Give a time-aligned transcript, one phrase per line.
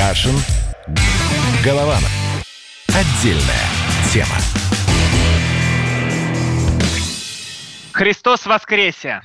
[0.00, 0.34] Кашин.
[1.62, 2.10] Голованов.
[2.88, 3.68] Отдельная
[4.10, 4.34] тема.
[7.92, 9.20] Христос воскресе!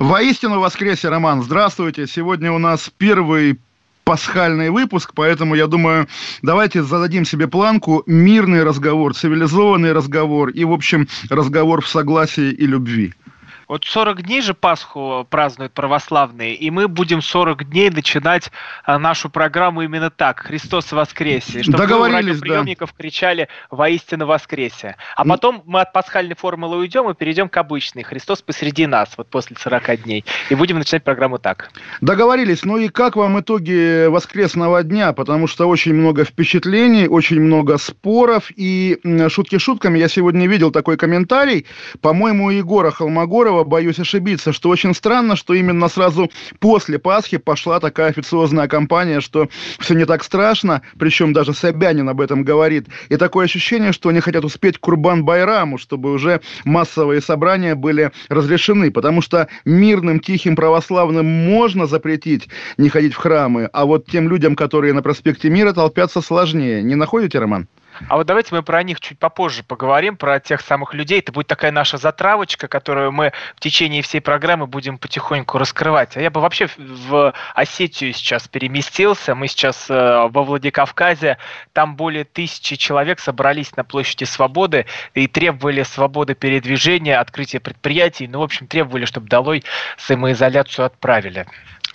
[0.00, 1.44] Воистину воскресе, Роман.
[1.44, 2.08] Здравствуйте.
[2.08, 3.60] Сегодня у нас первый
[4.02, 6.08] пасхальный выпуск, поэтому я думаю,
[6.42, 12.66] давайте зададим себе планку мирный разговор, цивилизованный разговор и, в общем, разговор в согласии и
[12.66, 13.14] любви.
[13.68, 18.52] Вот 40 дней же Пасху празднуют православные, и мы будем 40 дней начинать
[18.84, 20.40] а, нашу программу именно так.
[20.40, 21.62] Христос воскресе.
[21.62, 23.02] Чтобы Договорились, приемников да.
[23.02, 24.96] кричали «Воистину воскресе».
[25.16, 28.04] А потом мы от пасхальной формулы уйдем и перейдем к обычной.
[28.04, 30.24] Христос посреди нас, вот после 40 дней.
[30.48, 31.70] И будем начинать программу так.
[32.00, 32.64] Договорились.
[32.64, 35.12] Ну и как вам итоги воскресного дня?
[35.12, 38.52] Потому что очень много впечатлений, очень много споров.
[38.54, 41.66] И шутки шутками, я сегодня видел такой комментарий,
[42.00, 47.80] по-моему, Егора Холмогорова, Кириллова, боюсь ошибиться, что очень странно, что именно сразу после Пасхи пошла
[47.80, 52.86] такая официозная кампания, что все не так страшно, причем даже Собянин об этом говорит.
[53.08, 59.22] И такое ощущение, что они хотят успеть Курбан-Байраму, чтобы уже массовые собрания были разрешены, потому
[59.22, 64.92] что мирным, тихим православным можно запретить не ходить в храмы, а вот тем людям, которые
[64.92, 66.82] на проспекте Мира толпятся, сложнее.
[66.82, 67.68] Не находите, Роман?
[68.08, 71.20] А вот давайте мы про них чуть попозже поговорим, про тех самых людей.
[71.20, 76.16] Это будет такая наша затравочка, которую мы в течение всей программы будем потихоньку раскрывать.
[76.16, 79.34] А я бы вообще в Осетию сейчас переместился.
[79.34, 81.38] Мы сейчас э, во Владикавказе.
[81.72, 88.28] Там более тысячи человек собрались на площади Свободы и требовали свободы передвижения, открытия предприятий.
[88.28, 89.64] Ну, в общем, требовали, чтобы долой
[89.96, 91.46] самоизоляцию отправили.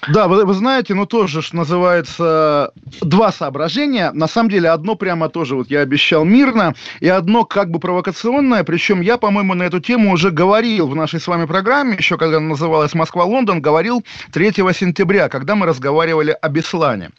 [0.07, 2.71] Да, вы, вы знаете, ну тоже что называется
[3.01, 4.11] два соображения.
[4.11, 8.63] На самом деле одно прямо тоже вот я обещал мирно, и одно как бы провокационное.
[8.63, 12.37] Причем я, по-моему, на эту тему уже говорил в нашей с вами программе, еще когда
[12.37, 17.09] она называлась «Москва-Лондон», говорил 3 сентября, когда мы разговаривали о Беслане.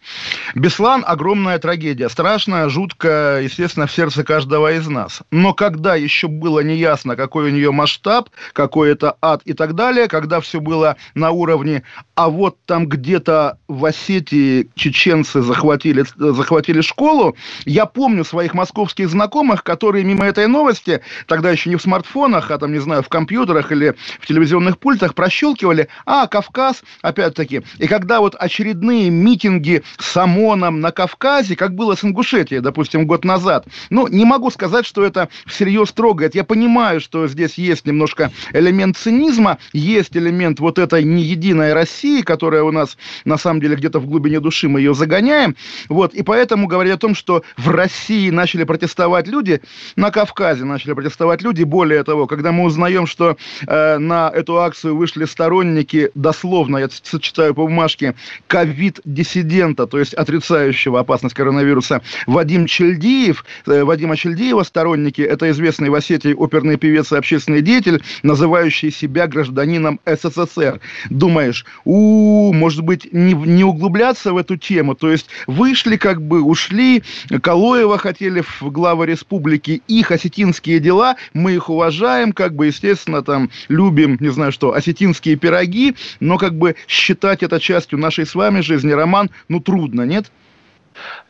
[0.55, 5.21] Беслан– огромная трагедия, страшная, жуткая, естественно, в сердце каждого из нас.
[5.31, 10.09] Но когда еще было неясно, какой у нее масштаб, какой это ад и так далее,
[10.09, 11.83] когда все было на уровне
[12.15, 17.37] «а вот там где-то в Осетии чеченцы захватили, захватили школу.
[17.65, 22.59] Я помню своих московских знакомых, которые мимо этой новости, тогда еще не в смартфонах, а
[22.59, 27.63] там, не знаю, в компьютерах или в телевизионных пультах, прощелкивали, а, Кавказ, опять-таки.
[27.79, 33.25] И когда вот очередные митинги с ОМОНом на Кавказе, как было с Ингушетией, допустим, год
[33.25, 36.35] назад, ну, не могу сказать, что это всерьез трогает.
[36.35, 42.53] Я понимаю, что здесь есть немножко элемент цинизма, есть элемент вот этой неединой России, которая
[42.53, 45.57] которая у нас на самом деле где-то в глубине души мы ее загоняем.
[45.89, 49.61] Вот, и поэтому говорить о том, что в России начали протестовать люди,
[49.97, 53.37] на Кавказе начали протестовать люди, более того, когда мы узнаем, что
[53.67, 58.15] э, на эту акцию вышли сторонники, дословно, я читаю по бумажке,
[58.49, 65.95] ковид-диссидента, то есть отрицающего опасность коронавируса, Вадим Чельдиев, э, Вадима Чельдиева сторонники, это известный в
[65.95, 70.81] Осетии оперный певец и общественный деятель, называющий себя гражданином СССР.
[71.09, 74.95] Думаешь, у может быть, не, не углубляться в эту тему.
[74.95, 77.03] То есть вышли, как бы ушли,
[77.43, 83.51] Калоева хотели в главы республики, их осетинские дела, мы их уважаем, как бы, естественно, там,
[83.69, 88.61] любим, не знаю что, осетинские пироги, но как бы считать это частью нашей с вами
[88.61, 90.31] жизни, Роман, ну, трудно, нет?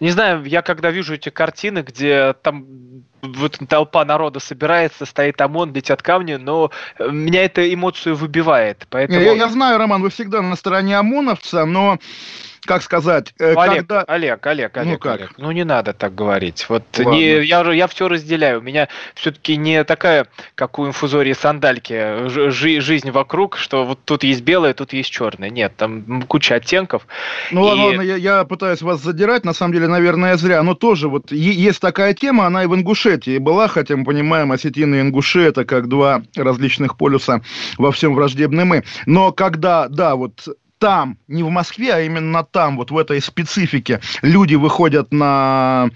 [0.00, 2.66] Не знаю, я когда вижу эти картины, где там
[3.22, 8.86] вот толпа народа собирается, стоит ОМОН, летят камни, но меня эта эмоцию выбивает.
[8.90, 9.20] Поэтому...
[9.20, 11.98] Я, я знаю, Роман, вы всегда на стороне ОМОНовца, но
[12.64, 14.02] как сказать, э, Олег, когда...
[14.02, 15.20] Олег, Олег, Олег, ну, как?
[15.20, 16.66] Олег, ну не надо так говорить.
[16.68, 18.60] Вот не, я, я все разделяю.
[18.60, 24.22] У меня все-таки не такая, как у инфузории сандальки, жи, жизнь вокруг, что вот тут
[24.22, 25.50] есть белое, тут есть черное.
[25.50, 27.06] Нет, там куча оттенков.
[27.50, 27.68] Ну и...
[27.68, 30.62] ладно, ладно я, я пытаюсь вас задирать, на самом деле, наверное, зря.
[30.62, 34.96] Но тоже вот есть такая тема, она и в Ингушетии была, хотя мы понимаем, осетины
[34.96, 37.42] и ингуши это как два различных полюса
[37.76, 38.84] во всем враждебны мы.
[39.06, 40.48] Но когда, да, вот
[40.82, 45.90] там, не в Москве, а именно там, вот в этой специфике, люди выходят на,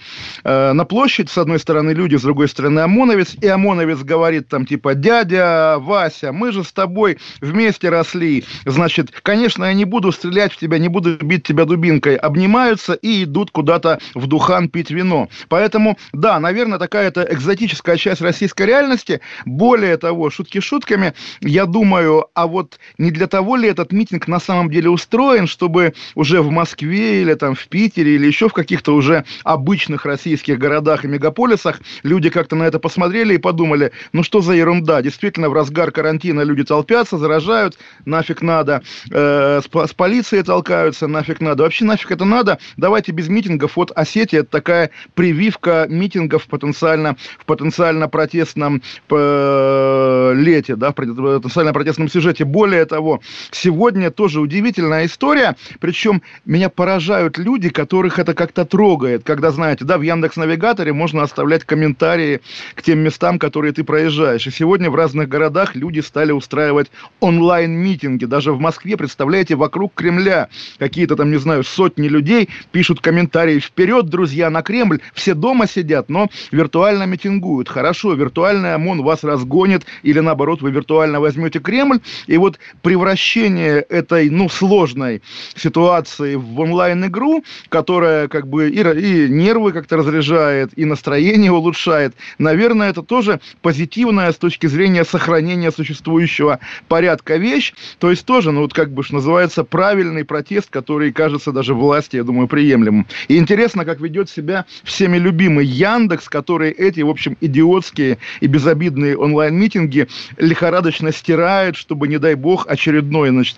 [0.45, 4.65] э, на площадь, с одной стороны люди, с другой стороны ОМОНовец, и ОМОНовец говорит там
[4.65, 10.53] типа, дядя Вася, мы же с тобой вместе росли, значит, конечно, я не буду стрелять
[10.53, 15.29] в тебя, не буду бить тебя дубинкой, обнимаются и идут куда-то в Духан пить вино.
[15.49, 19.21] Поэтому, да, наверное, такая-то экзотическая часть российской реальности.
[19.47, 24.39] Более того, шутки шутками, я думаю, а вот не для того ли этот митинг на
[24.39, 28.53] самом деле деле устроен, чтобы уже в Москве или там в Питере или еще в
[28.53, 34.23] каких-то уже обычных российских городах и мегаполисах люди как-то на это посмотрели и подумали, ну
[34.23, 39.95] что за ерунда, действительно в разгар карантина люди толпятся, заражают, нафиг надо, э, с, с
[39.95, 44.91] полицией толкаются, нафиг надо, вообще нафиг это надо, давайте без митингов, вот Осетия это такая
[45.15, 52.45] прививка митингов потенциально, в потенциально протестном э, лете, да, в потенциально протестном сюжете.
[52.45, 53.21] Более того,
[53.51, 59.97] сегодня тоже удивительная история, причем меня поражают люди, которых это как-то трогает, когда, знаете, да,
[59.97, 62.41] в Яндекс Навигаторе можно оставлять комментарии
[62.75, 64.47] к тем местам, которые ты проезжаешь.
[64.47, 66.91] И сегодня в разных городах люди стали устраивать
[67.21, 68.25] онлайн-митинги.
[68.25, 70.49] Даже в Москве, представляете, вокруг Кремля
[70.79, 76.09] какие-то там, не знаю, сотни людей пишут комментарии «Вперед, друзья, на Кремль!» Все дома сидят,
[76.09, 77.69] но виртуально митингуют.
[77.69, 82.01] Хорошо, виртуальный ОМОН вас разгонит, или наоборот, вы виртуально возьмете Кремль.
[82.27, 85.23] И вот превращение этой, ну, сложной
[85.55, 92.91] ситуации в онлайн-игру, которая как бы и, и нервы как-то разряжает, и настроение улучшает, наверное,
[92.91, 96.59] это тоже позитивная с точки зрения сохранения существующего
[96.89, 97.75] порядка вещь.
[97.99, 102.17] То есть тоже, ну, вот как бы, что называется, правильный протест, который кажется даже власти,
[102.17, 103.07] я думаю, приемлемым.
[103.29, 109.17] И интересно, как ведет себя всеми любимый Яндекс, который эти, в общем, идиотские и безобидные
[109.17, 113.57] онлайн-митинги лихорадочно стирает, чтобы, не дай бог, очередной, значит,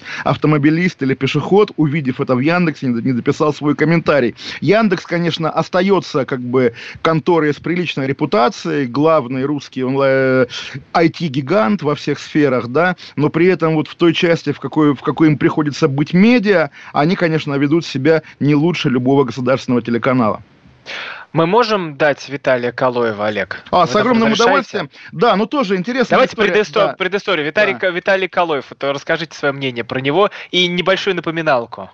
[0.78, 4.34] автомобилист или пешеход, увидев это в Яндексе, не дописал свой комментарий.
[4.60, 6.72] Яндекс, конечно, остается как бы
[7.02, 10.46] конторой с приличной репутацией, главный русский онлайн
[10.94, 15.00] IT-гигант во всех сферах, да, но при этом вот в той части, в какой, в
[15.00, 20.42] какой им приходится быть медиа, они, конечно, ведут себя не лучше любого государственного телеканала.
[21.32, 23.62] Мы можем дать Виталия Калоева, Олег?
[23.70, 24.90] А, Вы с огромным удовольствием.
[25.12, 26.16] Да, ну тоже интересно.
[26.16, 26.50] Давайте история.
[26.52, 26.86] Предысто...
[26.86, 26.92] Да.
[26.94, 27.46] предысторию.
[27.46, 27.90] Виталий, да.
[27.90, 31.90] Виталий Калоев, вот расскажите свое мнение про него и небольшую напоминалку.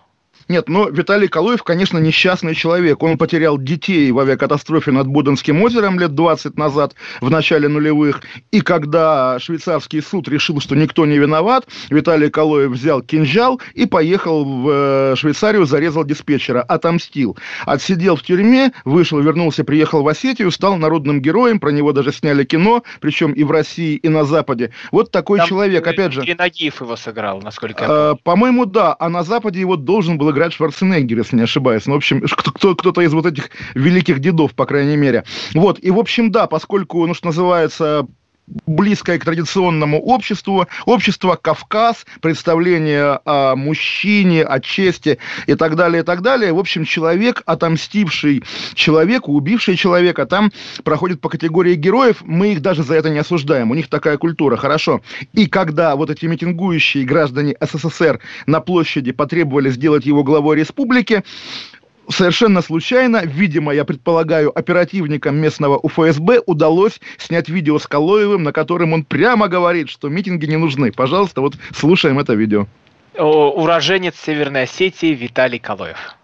[0.49, 3.02] Нет, но Виталий Калуев, конечно, несчастный человек.
[3.02, 8.23] Он потерял детей в авиакатастрофе над Буденским озером лет 20 назад, в начале нулевых.
[8.50, 14.44] И когда швейцарский суд решил, что никто не виноват, Виталий Калуев взял кинжал и поехал
[14.44, 17.37] в э, Швейцарию, зарезал диспетчера, отомстил.
[17.64, 22.44] Отсидел в тюрьме, вышел, вернулся, приехал в Осетию, стал народным героем, про него даже сняли
[22.44, 24.73] кино, причем и в России, и на Западе.
[24.93, 26.23] Вот такой Там человек, опять же...
[26.37, 28.20] Нагиев его сыграл, насколько я э, помню.
[28.25, 28.97] По-моему, да.
[28.99, 31.87] А на Западе его должен был играть Шварценеггер, если не ошибаюсь.
[31.87, 35.25] Ну, в общем, кто, кто-то из вот этих великих дедов, по крайней мере.
[35.55, 38.07] Вот, и, в общем, да, поскольку, ну, что называется,
[38.67, 46.05] близкое к традиционному обществу, общество Кавказ, представление о мужчине, о чести и так далее, и
[46.05, 46.52] так далее.
[46.52, 48.43] В общем, человек, отомстивший
[48.75, 50.52] человеку, убивший человека, там
[50.82, 54.56] проходит по категории героев, мы их даже за это не осуждаем, у них такая культура,
[54.56, 55.00] хорошо.
[55.32, 61.25] И когда вот эти митингующие граждане СССР на площади потребовали сделать его главой республики,
[62.09, 68.93] совершенно случайно, видимо, я предполагаю, оперативникам местного УФСБ удалось снять видео с Калоевым, на котором
[68.93, 70.93] он прямо говорит, что митинги не нужны.
[70.93, 72.67] Пожалуйста, вот слушаем это видео.
[73.17, 76.17] Уроженец Северной Осетии Виталий Калоев.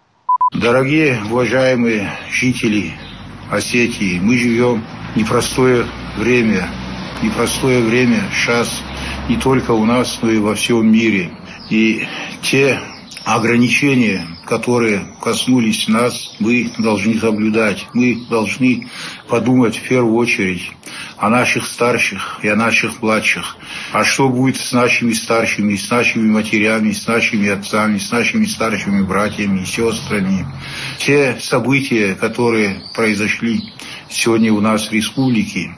[0.53, 2.91] Дорогие, уважаемые жители
[3.49, 4.83] Осетии, мы живем
[5.15, 5.85] непростое
[6.17, 6.67] время.
[7.21, 8.83] Непростое время сейчас
[9.29, 11.29] не только у нас, но и во всем мире.
[11.69, 12.05] И
[12.41, 12.79] те
[13.23, 17.87] ограничения, которые коснулись нас, мы должны соблюдать.
[17.93, 18.87] Мы должны
[19.27, 20.71] подумать в первую очередь
[21.17, 23.57] о наших старших и о наших младших.
[23.91, 29.03] А что будет с нашими старшими, с нашими матерями, с нашими отцами, с нашими старшими
[29.03, 30.47] братьями и сестрами.
[30.97, 33.71] Те события, которые произошли
[34.09, 35.75] сегодня у нас в республике,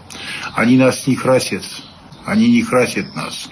[0.56, 1.64] они нас не красят,
[2.26, 3.50] они не красят нас.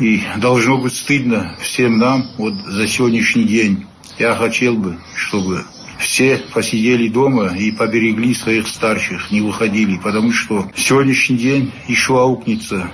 [0.00, 3.86] И должно быть стыдно всем нам вот за сегодняшний день.
[4.18, 5.64] Я хотел бы, чтобы
[5.98, 12.90] все посидели дома и поберегли своих старших, не выходили, потому что сегодняшний день еще аукнется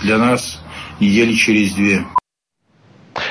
[0.00, 0.62] для нас
[1.00, 2.04] недели через две.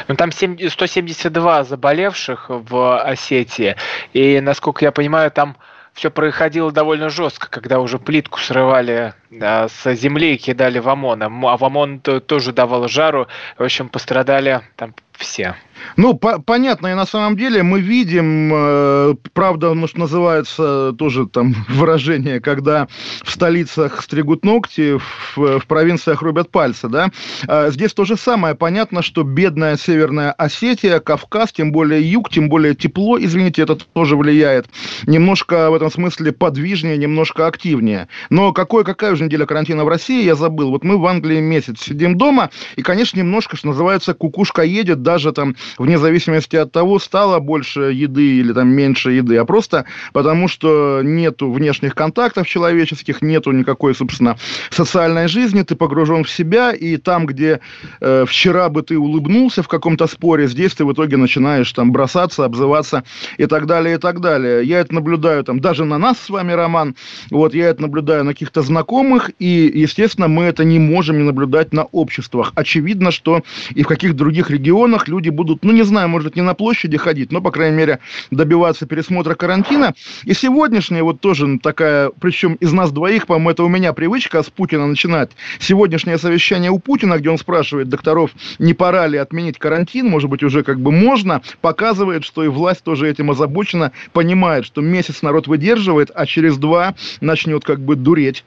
[0.08, 3.75] Ну, там 172 заболевших в Осетии,
[4.13, 5.58] и, насколько я понимаю, там
[5.93, 11.24] все происходило довольно жестко, когда уже плитку срывали с земли кидали в ОМОН.
[11.24, 13.28] А в ОМОН тоже давал жару.
[13.58, 15.56] В общем, пострадали там все.
[15.98, 21.54] Ну, по понятно, и на самом деле мы видим, э, правда, может, называется тоже там
[21.68, 22.88] выражение, когда
[23.24, 27.10] в столицах стригут ногти, в, в провинциях рубят пальцы, да.
[27.48, 28.56] А здесь то же самое.
[28.56, 34.16] Понятно, что бедная Северная Осетия, Кавказ, тем более юг, тем более тепло, извините, это тоже
[34.16, 34.68] влияет.
[35.06, 38.08] Немножко в этом смысле подвижнее, немножко активнее.
[38.30, 40.70] Но какой, какая уже же неделя карантина в России, я забыл.
[40.72, 45.32] Вот мы в Англии месяц сидим дома, и, конечно, немножко, что называется, кукушка едет, даже
[45.32, 50.48] там, вне зависимости от того, стало больше еды или там меньше еды, а просто потому,
[50.48, 54.38] что нету внешних контактов человеческих, нету никакой, собственно,
[54.70, 57.60] социальной жизни, ты погружен в себя, и там, где
[58.01, 62.46] э, вчера бы ты улыбнулся в каком-то споре, здесь ты в итоге начинаешь там бросаться,
[62.46, 63.03] обзываться
[63.38, 64.63] и так далее, и так далее.
[64.63, 66.96] Я это наблюдаю там даже на нас с вами, Роман,
[67.30, 71.74] вот я это наблюдаю на каких-то знакомых, и, естественно, мы это не можем не наблюдать
[71.74, 72.51] на обществах.
[72.55, 73.43] Очевидно, что
[73.74, 77.32] и в каких других регионах люди будут, ну, не знаю, может, не на площади ходить,
[77.32, 78.00] но, по крайней мере,
[78.32, 79.93] добиваться пересмотра карантина.
[80.24, 84.50] И сегодняшняя вот тоже такая, причем из нас двоих, по-моему, это у меня привычка с
[84.50, 85.32] Путина начинать.
[85.60, 90.43] Сегодняшнее совещание у Путина, где он спрашивает докторов, не пора ли отменить карантин, может быть,
[90.43, 95.48] уже как бы можно, показывает, что и власть тоже этим озабочена, понимает, что месяц народ
[95.48, 98.43] выдерживает, а через два начнет как бы дуреть.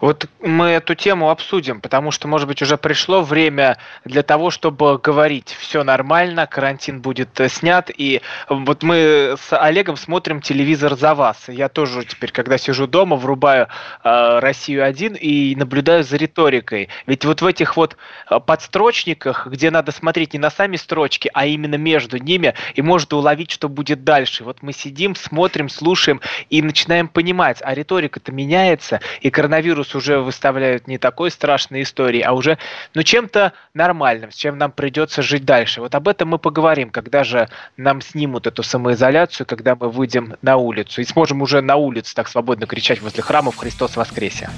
[0.00, 4.98] Вот мы эту тему обсудим, потому что, может быть, уже пришло время для того, чтобы
[4.98, 11.14] говорить, все нормально, карантин будет э, снят, и вот мы с Олегом смотрим телевизор за
[11.14, 11.48] вас.
[11.48, 13.68] Я тоже теперь, когда сижу дома, врубаю
[14.04, 16.88] э, Россию-1 и наблюдаю за риторикой.
[17.06, 17.96] Ведь вот в этих вот
[18.30, 23.16] э, подстрочниках, где надо смотреть не на сами строчки, а именно между ними, и можно
[23.16, 24.44] уловить, что будет дальше.
[24.44, 26.20] Вот мы сидим, смотрим, слушаем
[26.50, 32.22] и начинаем понимать, а риторика-то меняется, и коронавирус коронавирус уже выставляют не такой страшной историей,
[32.22, 32.58] а уже
[32.94, 35.80] ну, чем-то нормальным, с чем нам придется жить дальше.
[35.80, 40.56] Вот об этом мы поговорим, когда же нам снимут эту самоизоляцию, когда мы выйдем на
[40.56, 44.50] улицу и сможем уже на улице так свободно кричать возле храмов «Христос воскресе».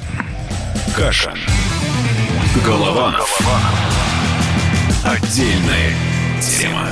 [0.96, 1.32] Каша.
[2.66, 3.14] Голова.
[5.04, 5.92] Отдельная
[6.42, 6.88] тема.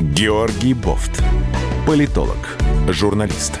[0.00, 1.22] Георгий Бофт.
[1.86, 2.58] Политолог,
[2.88, 3.60] журналист,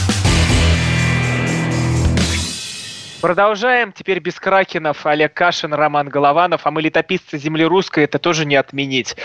[3.21, 3.91] Продолжаем.
[3.91, 6.61] Теперь без Кракенов, Олег Кашин, Роман Голованов.
[6.65, 9.15] А мы летописцы земли русской, это тоже не отменить.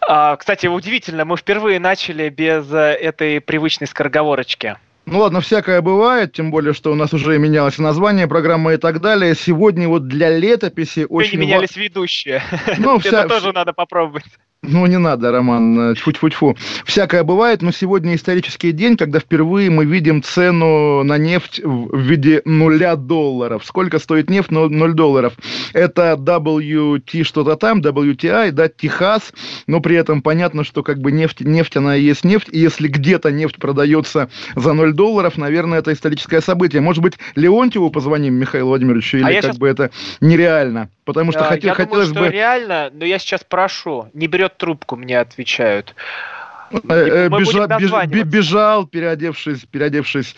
[0.00, 4.76] А, кстати, удивительно, мы впервые начали без э, этой привычной скороговорочки.
[5.06, 9.00] Ну ладно, всякое бывает, тем более, что у нас уже менялось название программы и так
[9.00, 9.34] далее.
[9.34, 11.40] Сегодня вот для летописи очень...
[11.40, 12.42] Не менялись ведущие.
[12.78, 13.28] Ну, Это вся...
[13.28, 14.24] тоже надо попробовать.
[14.64, 16.56] Ну, не надо, Роман, тьфу-тьфу-тьфу.
[16.84, 22.42] Всякое бывает, но сегодня исторический день, когда впервые мы видим цену на нефть в виде
[22.44, 23.64] нуля долларов.
[23.64, 24.52] Сколько стоит нефть?
[24.52, 25.32] 0 долларов.
[25.72, 29.32] Это WT что-то там, WTI, да, Техас,
[29.66, 32.86] но при этом понятно, что как бы нефть, нефть, она и есть нефть, и если
[32.86, 36.80] где-то нефть продается за 0 долларов, наверное, это историческое событие.
[36.80, 39.58] Может быть, Леонтьеву позвоним, Михаил Владимирович, или а как сейчас...
[39.58, 39.90] бы это
[40.20, 40.88] нереально?
[41.04, 42.36] Потому что хотел, я хотелось думаю, что бы...
[42.36, 45.94] реально, но я сейчас прошу, не берет трубку, мне отвечают.
[46.88, 50.34] Э, э, бежал, переодевшись, переодевшись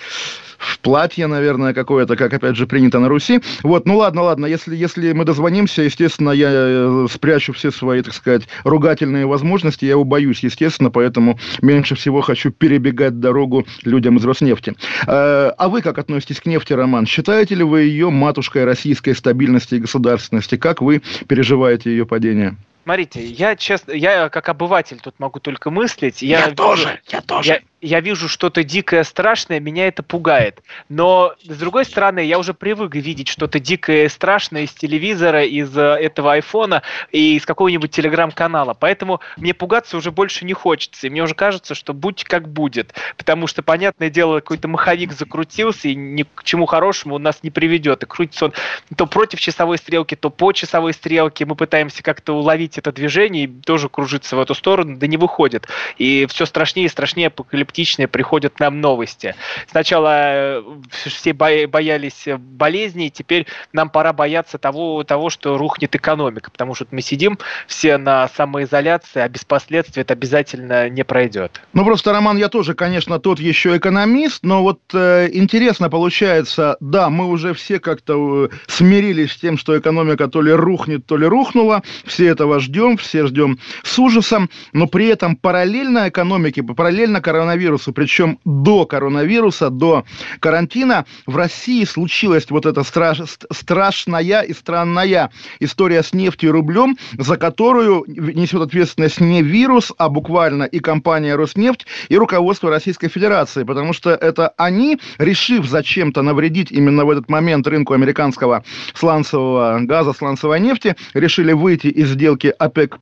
[0.58, 3.40] в платье, наверное, какое-то, как, опять же, принято на Руси.
[3.62, 8.14] Вот, ну ладно, ладно, если, если мы дозвонимся, естественно, я э, спрячу все свои, так
[8.14, 14.24] сказать, ругательные возможности, я его боюсь, естественно, поэтому меньше всего хочу перебегать дорогу людям из
[14.24, 14.74] Роснефти.
[15.06, 17.06] А вы как относитесь к нефти, Роман?
[17.06, 20.56] Считаете ли вы ее матушкой российской стабильности и государственности?
[20.56, 22.56] Как вы переживаете ее падение?
[22.84, 26.20] Смотрите, я честно, я как обыватель тут могу только мыслить.
[26.20, 27.52] Я, я тоже, я тоже.
[27.52, 30.62] Я, я вижу что-то дикое, страшное, меня это пугает.
[30.88, 35.82] Но, с другой стороны, я уже привык видеть что-то дикое, страшное из телевизора, из э,
[35.82, 38.72] этого айфона и из какого-нибудь телеграм-канала.
[38.72, 41.06] Поэтому мне пугаться уже больше не хочется.
[41.06, 42.94] И мне уже кажется, что будь как будет.
[43.18, 47.50] Потому что, понятное дело, какой-то маховик закрутился и ни к чему хорошему он нас не
[47.50, 48.02] приведет.
[48.02, 48.54] И крутится он
[48.96, 51.44] то против часовой стрелки, то по часовой стрелке.
[51.44, 55.68] Мы пытаемся как-то уловить это движение и тоже кружиться в эту сторону, да не выходит.
[55.98, 59.34] И все страшнее и страшнее апокалиптически скептичные приходят нам новости.
[59.68, 66.74] Сначала э, все боялись болезней, теперь нам пора бояться того, того, что рухнет экономика, потому
[66.74, 71.60] что мы сидим все на самоизоляции, а без последствий это обязательно не пройдет.
[71.72, 77.10] Ну, просто, Роман, я тоже, конечно, тот еще экономист, но вот э, интересно получается, да,
[77.10, 81.26] мы уже все как-то э, смирились с тем, что экономика то ли рухнет, то ли
[81.26, 87.63] рухнула, все этого ждем, все ждем с ужасом, но при этом параллельно экономике, параллельно коронавирусу
[87.64, 90.04] коронавирусу, причем до коронавируса, до
[90.40, 95.30] карантина, в России случилась вот эта страш, страшная и странная
[95.60, 101.36] история с нефтью и рублем, за которую несет ответственность не вирус, а буквально и компания
[101.36, 107.30] Роснефть, и руководство Российской Федерации, потому что это они, решив зачем-то навредить именно в этот
[107.30, 112.98] момент рынку американского сланцевого газа, сланцевой нефти, решили выйти из сделки ОПЕК+.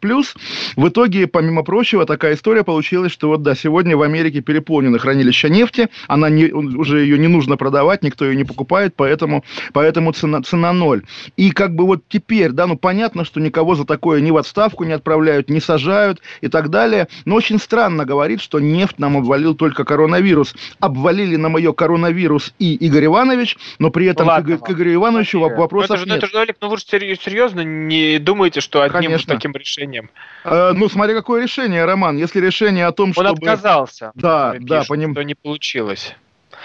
[0.76, 5.48] В итоге, помимо прочего, такая история получилась, что вот да, сегодня в Америке переполнено хранилище
[5.48, 10.42] нефти, она не, уже ее не нужно продавать, никто ее не покупает, поэтому, поэтому цена,
[10.42, 11.02] цена ноль.
[11.38, 14.84] И как бы вот теперь, да, ну понятно, что никого за такое ни в отставку
[14.84, 19.54] не отправляют, не сажают и так далее, но очень странно говорить, что нефть нам обвалил
[19.54, 20.54] только коронавирус.
[20.80, 25.40] Обвалили нам ее коронавирус и Игорь Иванович, но при этом Ладно, к, к Игорю Ивановичу
[25.40, 26.18] вопросов ну, это же, нет.
[26.18, 29.34] Это же, Олег, ну вы же серьезно не думаете, что одним Конечно.
[29.34, 30.10] таким решением?
[30.44, 32.18] Э, ну, смотри, какое решение, Роман.
[32.18, 33.22] Если решение о том, что...
[33.22, 33.48] Он чтобы...
[33.48, 34.12] отказался.
[34.14, 35.12] Да, да, поним...
[35.12, 36.14] Что не получилось.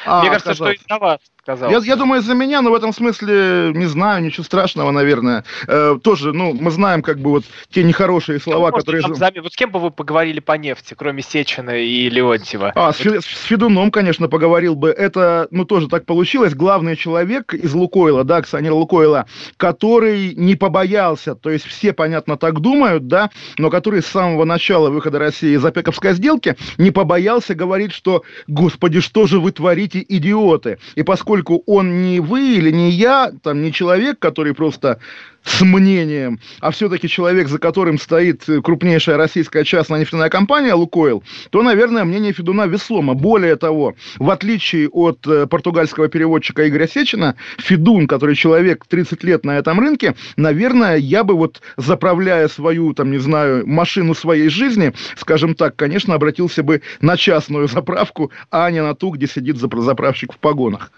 [0.06, 0.74] А, Мне кажется, оказался.
[0.76, 1.72] что из-за вас сказал.
[1.72, 5.46] Я, я думаю, из-за меня, но в этом смысле не знаю, ничего страшного, наверное.
[5.68, 9.02] Э, тоже, ну, мы знаем, как бы вот те нехорошие слова, ну, которые...
[9.02, 9.32] Зам...
[9.42, 12.74] Вот с кем бы вы поговорили по нефти, кроме Сечина и Леонтьева?
[12.76, 14.90] А, с, с Федуном, конечно, поговорил бы.
[14.90, 16.54] Это, ну, тоже так получилось.
[16.54, 19.26] Главный человек из Лукойла, да, акционер Лукойла,
[19.56, 24.90] который не побоялся, то есть все, понятно, так думают, да, но который с самого начала
[24.90, 30.80] выхода России из опековской сделки не побоялся говорить, что, господи, что же вы творите, идиоты?
[30.96, 35.00] И поскольку поскольку он не вы или не я, там не человек, который просто
[35.48, 41.64] с мнением, а все-таки человек, за которым стоит крупнейшая российская частная нефтяная компания «Лукойл», то,
[41.64, 43.14] наверное, мнение Федуна весомо.
[43.14, 49.46] Более того, в отличие от э, португальского переводчика Игоря Сечина, Федун, который человек 30 лет
[49.46, 54.94] на этом рынке, наверное, я бы вот, заправляя свою, там, не знаю, машину своей жизни,
[55.16, 60.34] скажем так, конечно, обратился бы на частную заправку, а не на ту, где сидит заправщик
[60.34, 60.92] в погонах.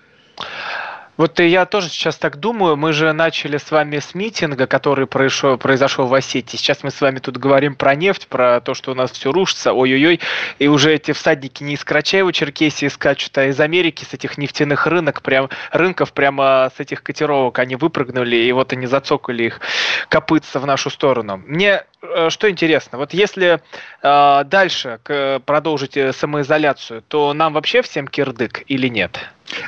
[1.20, 2.78] Вот я тоже сейчас так думаю.
[2.78, 6.56] Мы же начали с вами с митинга, который произошел, произошел в Осетии.
[6.56, 9.74] Сейчас мы с вами тут говорим про нефть, про то, что у нас все рушится.
[9.74, 10.22] Ой-ой-ой.
[10.60, 15.22] И уже эти всадники не из Карачаева-Черкесии скачут, а из Америки, с этих нефтяных рынок,
[15.22, 19.60] прям, рынков, прямо с этих котировок они выпрыгнули, и вот они зацокали их
[20.08, 21.44] копытца в нашу сторону.
[21.46, 21.84] Мне
[22.30, 23.62] что интересно, вот если
[24.02, 29.20] э, дальше к, продолжить э, самоизоляцию, то нам вообще всем кирдык или нет?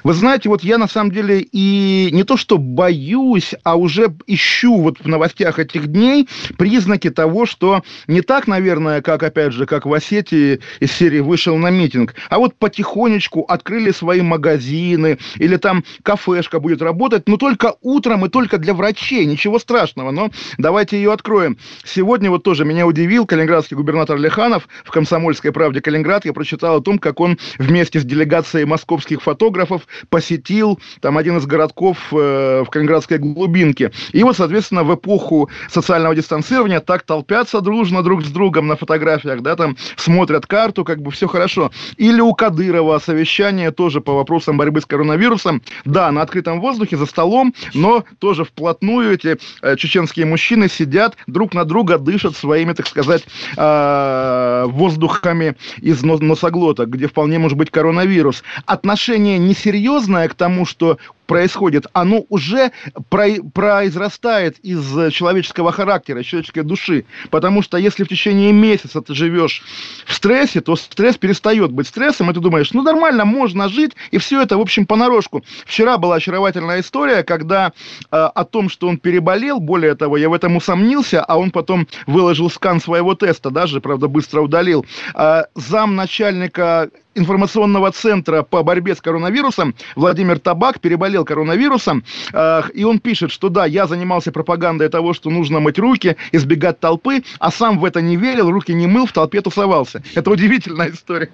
[0.03, 4.77] Вы знаете, вот я на самом деле и не то что боюсь, а уже ищу
[4.77, 9.85] вот в новостях этих дней признаки того, что не так, наверное, как, опять же, как
[9.85, 15.83] в Осетии из серии вышел на митинг, а вот потихонечку открыли свои магазины, или там
[16.03, 21.11] кафешка будет работать, но только утром и только для врачей, ничего страшного, но давайте ее
[21.11, 21.57] откроем.
[21.83, 26.81] Сегодня вот тоже меня удивил калининградский губернатор Леханов в «Комсомольской правде Калининград», я прочитал о
[26.81, 32.69] том, как он вместе с делегацией московских фотографов посетил там один из городков э, в
[32.69, 33.91] Калининградской глубинке.
[34.11, 39.41] И вот, соответственно, в эпоху социального дистанцирования так толпятся дружно друг с другом на фотографиях,
[39.41, 41.71] да, там смотрят карту, как бы все хорошо.
[41.97, 45.61] Или у Кадырова совещание тоже по вопросам борьбы с коронавирусом.
[45.85, 51.53] Да, на открытом воздухе, за столом, но тоже вплотную эти э, чеченские мужчины сидят, друг
[51.53, 53.23] на друга своими, так сказать,
[53.57, 58.43] э, воздухами из носоглота, где вполне может быть коронавирус.
[58.65, 60.97] Отношение не серьезное к тому, что
[61.31, 62.73] происходит, оно уже
[63.09, 67.05] произрастает из человеческого характера, человеческой души.
[67.29, 69.63] Потому что если в течение месяца ты живешь
[70.05, 74.17] в стрессе, то стресс перестает быть стрессом, и ты думаешь, ну нормально, можно жить, и
[74.17, 75.41] все это, в общем, понарошку.
[75.65, 77.71] Вчера была очаровательная история, когда э,
[78.11, 82.49] о том, что он переболел, более того, я в этом усомнился, а он потом выложил
[82.49, 84.85] скан своего теста, даже, правда, быстро удалил.
[85.15, 92.83] Э, зам начальника информационного центра по борьбе с коронавирусом Владимир Табак переболел коронавирусом, э, и
[92.83, 97.51] он пишет, что да, я занимался пропагандой того, что нужно мыть руки, избегать толпы, а
[97.51, 100.03] сам в это не верил, руки не мыл, в толпе тусовался.
[100.15, 101.29] Это удивительная история.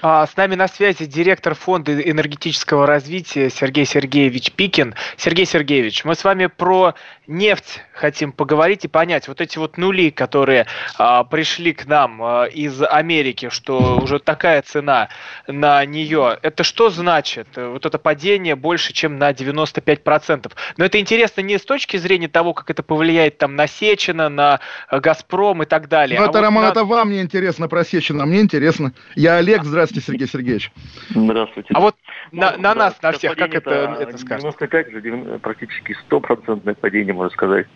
[0.00, 4.94] А, с нами на связи директор фонда энергетического развития Сергей Сергеевич Пикин.
[5.16, 6.94] Сергей Сергеевич, мы с вами про
[7.26, 9.26] нефть хотим поговорить и понять.
[9.26, 10.66] Вот эти вот нули, которые
[10.98, 15.08] а, пришли к нам а, из Америки, что уже такая цена
[15.48, 17.48] на нее, это что значит?
[17.56, 20.52] Вот это падение больше, чем на 95%.
[20.76, 24.60] Но это интересно не с точки зрения того, как это повлияет там на Сечина, на
[24.90, 26.20] Газпром и так далее.
[26.20, 26.68] Ну, а это, вот Роман, на...
[26.70, 28.92] это вам не интересно про Сечина, а мне интересно.
[29.16, 29.87] Я Олег, здравствуйте.
[29.88, 30.72] Здравствуйте, Сергей Сергеевич.
[31.10, 31.70] Здравствуйте.
[31.72, 31.96] А вот
[32.30, 34.42] ну, на, на да, нас, на всех, как это, это, это скажет?
[34.42, 37.66] 95 же, практически стопроцентное падение, можно сказать.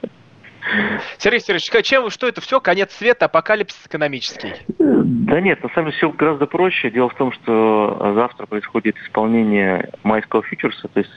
[1.19, 2.61] Сергей Сергеевич, чем, что это все?
[2.61, 4.53] Конец света, апокалипсис экономический?
[4.79, 6.91] Да нет, на самом деле все гораздо проще.
[6.91, 11.11] Дело в том, что завтра происходит исполнение майского фьючерса, то есть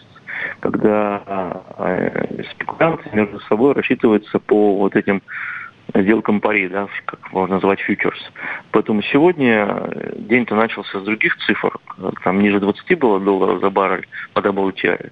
[0.60, 5.22] когда э, спекулянты между собой рассчитываются по вот этим
[6.02, 8.32] сделкам пари, да, как можно назвать фьючерс.
[8.72, 11.78] Поэтому сегодня день-то начался с других цифр.
[12.24, 15.12] Там ниже 20 было долларов за баррель по WTI.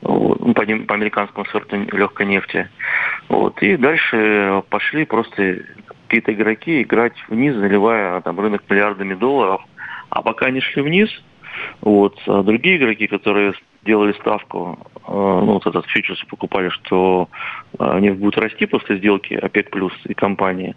[0.00, 2.68] Вот, ну, по, по американскому сорту легкой нефти.
[3.28, 5.58] Вот, и дальше пошли просто
[6.06, 9.62] какие-то игроки играть вниз, заливая там, рынок миллиардами долларов.
[10.10, 11.10] А пока они шли вниз,
[11.80, 13.52] вот, а другие игроки, которые
[13.84, 17.28] делали ставку, э, ну, вот этот фьючерс покупали, что
[17.78, 20.76] э, нефть будет расти после сделки ОПЕК плюс и компании,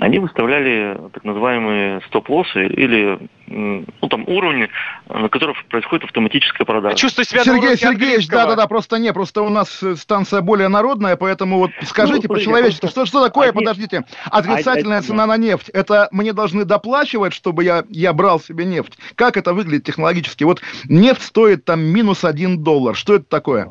[0.00, 3.18] они выставляли так называемые стоп-лоссы или
[3.52, 4.68] ну, там, уровни,
[5.08, 6.96] на которых происходит автоматическая продажа.
[6.96, 11.58] Чувствую себя Сергей Сергеевич, да-да-да, просто не, просто у нас э, станция более народная, поэтому
[11.58, 13.06] вот скажите ну, по-человечески, просто...
[13.06, 13.60] что, что такое, одни...
[13.60, 18.64] подождите, отрицательная а, цена на нефть, это мне должны доплачивать, чтобы я, я брал себе
[18.64, 18.98] нефть?
[19.14, 20.44] Как это выглядит технологически?
[20.44, 23.68] Вот нефть стоит там минус один доллар, что это такое?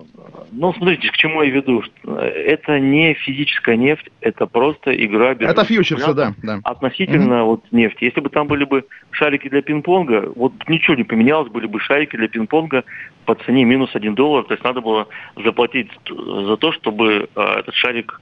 [0.51, 1.83] Ну, смотрите, к чему я веду.
[2.03, 5.31] Это не физическая нефть, это просто игра...
[5.31, 6.59] Это фьючерсы, да, да.
[6.63, 7.45] Относительно mm-hmm.
[7.45, 8.03] вот нефти.
[8.05, 12.17] Если бы там были бы шарики для пинг-понга, вот ничего не поменялось, были бы шарики
[12.17, 12.83] для пинг-понга
[13.25, 15.07] по цене минус один доллар, то есть надо было
[15.37, 18.19] заплатить за то, чтобы э, этот шарик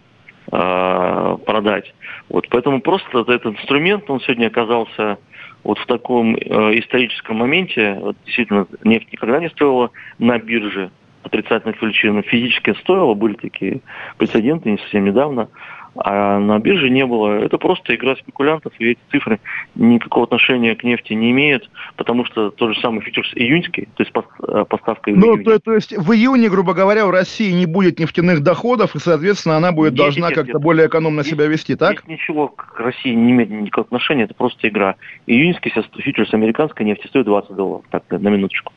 [0.51, 1.93] э, продать.
[2.29, 5.17] Вот, поэтому просто этот инструмент, он сегодня оказался
[5.63, 6.39] вот в таком э,
[6.79, 10.91] историческом моменте, вот, действительно, нефть никогда не стоила на бирже,
[11.23, 13.81] отрицательных величин физически стоило, были такие
[14.17, 15.49] прецеденты не совсем недавно,
[15.95, 17.39] а на бирже не было.
[17.39, 19.39] Это просто игра спекулянтов, и эти цифры
[19.75, 24.11] никакого отношения к нефти не имеют, потому что тот же самый фьючерс июньский, то есть
[24.15, 28.41] э, поставка Ну, то, то есть в июне, грубо говоря, у России не будет нефтяных
[28.41, 32.01] доходов, и, соответственно, она будет нет, должна как-то более экономно здесь, себя вести, так?
[32.01, 34.95] Здесь ничего к России не имеет никакого отношения, это просто игра.
[35.27, 38.73] Июньский фьючерс американской нефти стоит 20 долларов, так, на минуточку.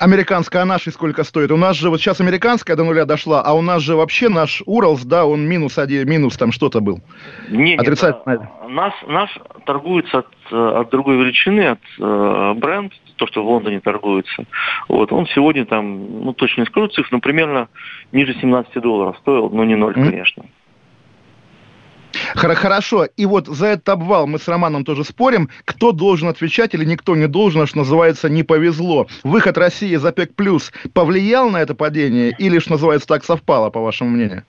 [0.00, 1.50] Американская, а нашей сколько стоит?
[1.50, 4.62] У нас же вот сейчас американская до нуля дошла, а у нас же вообще наш
[4.66, 7.00] Уралс, да, он минус один, минус там что-то был.
[7.48, 8.32] Не, Отрицательно.
[8.32, 13.80] Нет, наш, наш торгуется от, от другой величины, от э, бренд, то, что в Лондоне
[13.80, 14.44] торгуется.
[14.88, 17.68] Вот, он сегодня там, ну точно не скажу цифру, но примерно
[18.10, 20.10] ниже 17 долларов стоил, но не ноль, mm-hmm.
[20.10, 20.44] конечно.
[22.34, 23.06] Хорошо.
[23.16, 25.48] И вот за этот обвал мы с Романом тоже спорим.
[25.64, 29.06] Кто должен отвечать или никто не должен, что называется, не повезло.
[29.22, 33.80] Выход России из ОПЕК+, плюс повлиял на это падение или, что называется, так совпало, по
[33.80, 34.44] вашему мнению?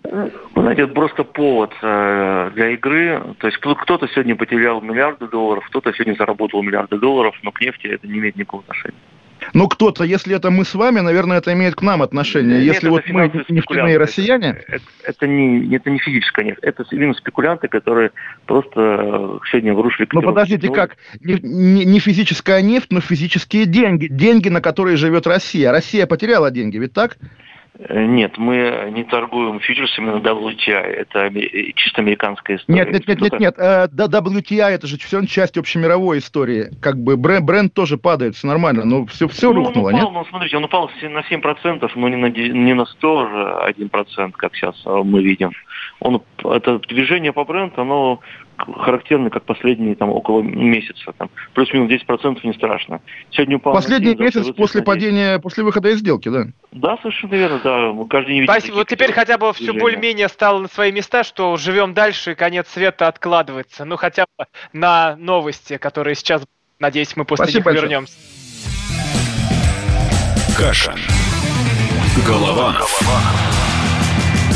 [0.56, 3.22] Знаете, это просто повод э, для игры.
[3.40, 7.88] То есть кто-то сегодня потерял миллиарды долларов, кто-то сегодня заработал миллиарды долларов, но к нефти
[7.88, 8.98] это не имеет никакого отношения.
[9.54, 12.60] Ну, кто-то, если это мы с вами, наверное, это имеет к нам отношение.
[12.60, 14.58] Нет, если вот мы нефтяные россияне...
[14.68, 18.12] Это, это, не, это не физическая нефть, это именно спекулянты, которые
[18.46, 20.08] просто э, сегодня вырушили...
[20.12, 20.98] Ну, подождите, как?
[21.22, 24.08] Не, не, не физическая нефть, но физические деньги.
[24.08, 25.72] Деньги, на которые живет Россия.
[25.72, 27.18] Россия потеряла деньги, ведь так?
[27.80, 30.72] Э, нет, мы не торгуем фьючерсами на WTI.
[30.72, 31.32] Это
[31.76, 32.86] чисто американская история.
[32.86, 33.56] Нет, нет, нет, нет, нет.
[33.58, 36.70] Э, WTI это же все часть общемировой истории.
[36.82, 40.12] Как бы бренд, бренд тоже падает, все нормально, но все, все ну, рухнуло, он упал,
[40.12, 40.14] нет?
[40.14, 44.56] Ну, смотрите, он упал на 7%, но не на, не на 100 же 1%, как
[44.56, 45.52] сейчас мы видим.
[46.00, 48.20] Он, это движение по бренду, оно
[48.58, 51.14] характерны, как последние там около месяца.
[51.18, 53.02] Там, плюс-минус 10% не страшно.
[53.32, 56.46] Сегодня упал Последний месяц после падения, после выхода из сделки, да?
[56.72, 57.92] Да, совершенно верно, да.
[57.92, 58.76] Мы каждый не Спасибо.
[58.76, 62.68] Вот теперь хотя бы все более-менее стало на свои места, что живем дальше, и конец
[62.70, 63.86] света откладывается.
[63.86, 66.44] Ну, хотя бы на новости, которые сейчас,
[66.80, 67.90] надеюсь, мы после Спасибо них большое.
[67.90, 68.18] вернемся.
[70.58, 70.96] Каша.
[72.28, 72.74] Голова.
[72.74, 73.22] Голова.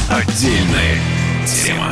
[0.09, 0.97] Отдельная
[1.45, 1.91] тема.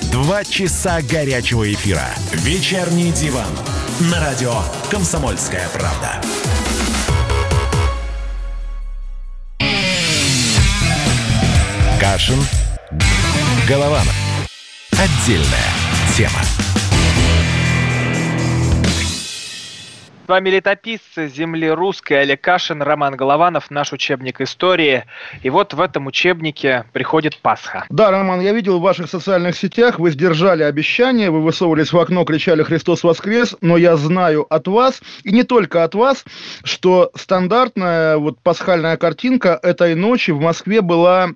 [0.11, 2.09] Два часа горячего эфира.
[2.33, 3.47] «Вечерний диван»
[4.11, 4.53] на радио
[4.89, 6.21] «Комсомольская правда».
[11.99, 12.39] Кашин.
[13.67, 14.15] Голованов.
[14.91, 15.69] Отдельная
[16.17, 16.70] тема.
[20.31, 25.03] Вами летописцы земли русской Олег Кашин, Роман Голованов, наш учебник истории.
[25.43, 27.85] И вот в этом учебнике приходит Пасха.
[27.89, 32.23] Да, Роман, я видел в ваших социальных сетях, вы сдержали обещание, вы высовывались в окно,
[32.23, 36.23] кричали «Христос воскрес», но я знаю от вас, и не только от вас,
[36.63, 41.31] что стандартная вот пасхальная картинка этой ночи в Москве была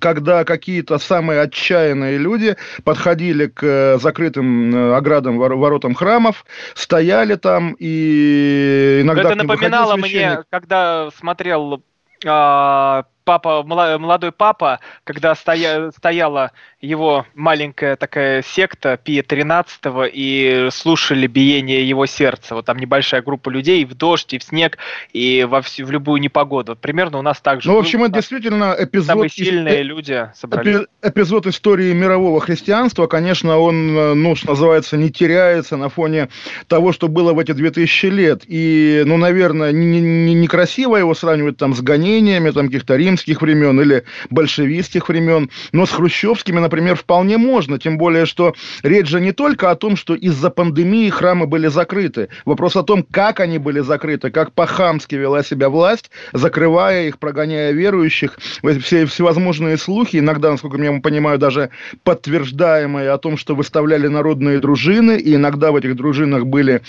[0.00, 7.76] когда какие-то самые отчаянные люди подходили к э, закрытым э, оградам, воротам храмов, стояли там
[7.78, 9.32] и иногда...
[9.32, 11.82] Это напоминало мне, когда смотрел
[12.24, 19.80] а, папа, молодой папа, когда стоя, стояла его маленькая такая секта Пия 13
[20.12, 22.54] и слушали биение его сердца.
[22.54, 24.78] Вот там небольшая группа людей в дождь, и в снег,
[25.12, 26.72] и во всю, в любую непогоду.
[26.72, 27.68] Вот примерно у нас так же.
[27.68, 29.06] Ну, в общем, это действительно эпизод...
[29.08, 29.86] Самые сильные из...
[29.86, 30.86] люди собрались.
[31.02, 36.28] Эпизод истории мирового христианства, конечно, он, ну, что называется, не теряется на фоне
[36.68, 38.42] того, что было в эти 2000 лет.
[38.46, 43.80] И, ну, наверное, некрасиво не, не его сравнивать там с гонениями там каких-то римских времен
[43.80, 49.32] или большевистских времен, но с хрущевскими, например, вполне можно, тем более, что речь же не
[49.32, 52.28] только о том, что из-за пандемии храмы были закрыты.
[52.44, 57.72] Вопрос о том, как они были закрыты, как по-хамски вела себя власть, закрывая их, прогоняя
[57.72, 58.38] верующих,
[58.82, 61.70] все всевозможные слухи, иногда, насколько я понимаю, даже
[62.04, 66.82] подтверждаемые о том, что выставляли народные дружины, и иногда в этих дружинах были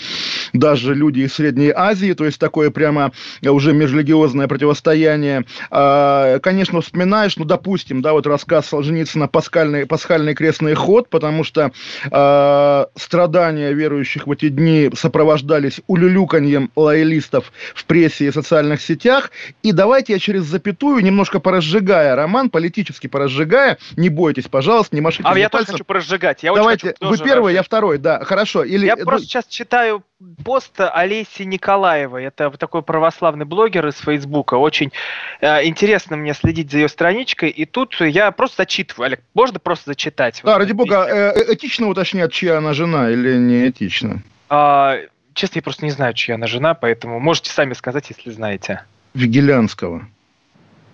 [0.52, 3.12] даже люди из Средней Азии, то есть такое прямо
[3.42, 5.44] уже межрелигиозное противостояние.
[5.70, 11.72] А, конечно, вспоминаешь, ну, допустим, да, вот рассказ Солженицына «Пасхальный, пасхальный крестный ход», потому что
[12.10, 19.30] э, страдания верующих в эти дни сопровождались улюлюканьем лоялистов в прессе и социальных сетях.
[19.62, 25.24] И давайте я через запятую, немножко поразжигая роман, политически поразжигая, не бойтесь, пожалуйста, не машите
[25.24, 25.66] А я пальцем.
[25.66, 26.42] тоже хочу поразжигать.
[26.42, 28.64] Я давайте, вы первый, я второй, да, хорошо.
[28.64, 29.04] Или, я ну...
[29.04, 30.02] просто сейчас читаю
[30.44, 32.24] пост Олеси Николаевой.
[32.24, 34.54] Это такой православный блогер из Фейсбука.
[34.54, 34.92] Очень
[35.40, 37.50] э, интересно мне следить за ее страничкой.
[37.50, 39.06] И тут я просто зачитываю.
[39.06, 40.40] Олег, можно просто зачитать?
[40.44, 44.22] Да, вот ради бога, э, э, этично уточнять, чья она жена или не этично?
[44.48, 44.98] А,
[45.34, 48.82] честно, я просто не знаю, чья она жена, поэтому можете сами сказать, если знаете.
[49.14, 50.08] Вигелянского.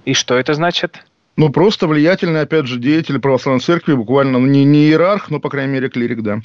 [0.04, 1.04] И что это значит?
[1.36, 5.50] Ну, просто влиятельный, опять же, деятель православной церкви, буквально, ну, не, не иерарх, но, по
[5.50, 6.40] крайней мере, клирик, да.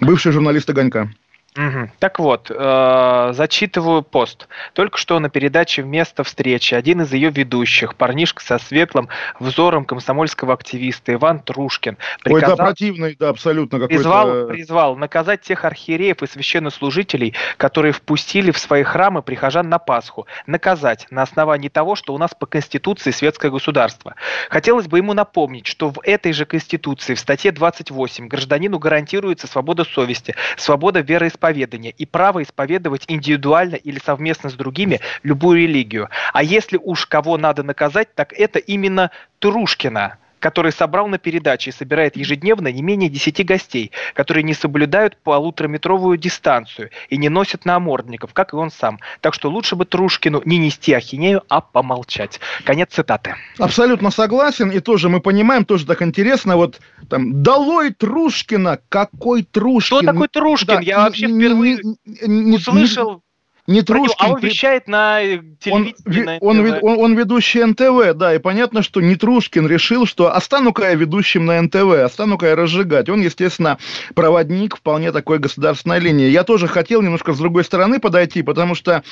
[0.00, 1.08] Бывший журналист «Огонька».
[1.56, 1.90] Угу.
[1.98, 4.48] Так вот, э, зачитываю пост.
[4.74, 9.08] Только что на передаче «Вместо встречи» один из ее ведущих, парнишка со светлым
[9.40, 13.94] взором комсомольского активиста Иван Трушкин, приказал, Ой, да, противный, да, абсолютно какой-то...
[13.94, 20.26] Призвал, призвал наказать тех архиереев и священнослужителей, которые впустили в свои храмы прихожан на Пасху.
[20.46, 24.14] Наказать на основании того, что у нас по Конституции светское государство.
[24.50, 29.84] Хотелось бы ему напомнить, что в этой же Конституции, в статье 28, гражданину гарантируется свобода
[29.84, 36.08] совести, свобода вероисповедания, вероисповедания и право исповедовать индивидуально или совместно с другими любую религию.
[36.32, 41.72] А если уж кого надо наказать, так это именно Трушкина, который собрал на передаче и
[41.72, 48.32] собирает ежедневно не менее 10 гостей, которые не соблюдают полутораметровую дистанцию и не носят намордников,
[48.32, 48.98] как и он сам.
[49.20, 52.40] Так что лучше бы Трушкину не нести ахинею, а помолчать.
[52.64, 53.36] Конец цитаты.
[53.58, 54.70] Абсолютно согласен.
[54.70, 59.98] И тоже мы понимаем, тоже так интересно, вот там, долой Трушкина, какой Трушкин?
[59.98, 60.66] Кто такой Трушкин?
[60.66, 63.22] Да, Я вообще впервые не, не, услышал
[63.66, 64.16] не Трушкин.
[64.18, 65.20] А он вещает на
[65.60, 66.36] телевидении.
[66.40, 70.90] Он, на он, он, он ведущий НТВ, да, и понятно, что Нетрушкин решил, что остану-ка
[70.90, 73.08] я ведущим на НТВ, остану-ка я разжигать.
[73.08, 73.78] Он, естественно,
[74.14, 76.28] проводник вполне такой государственной линии.
[76.28, 79.02] Я тоже хотел немножко с другой стороны подойти, потому что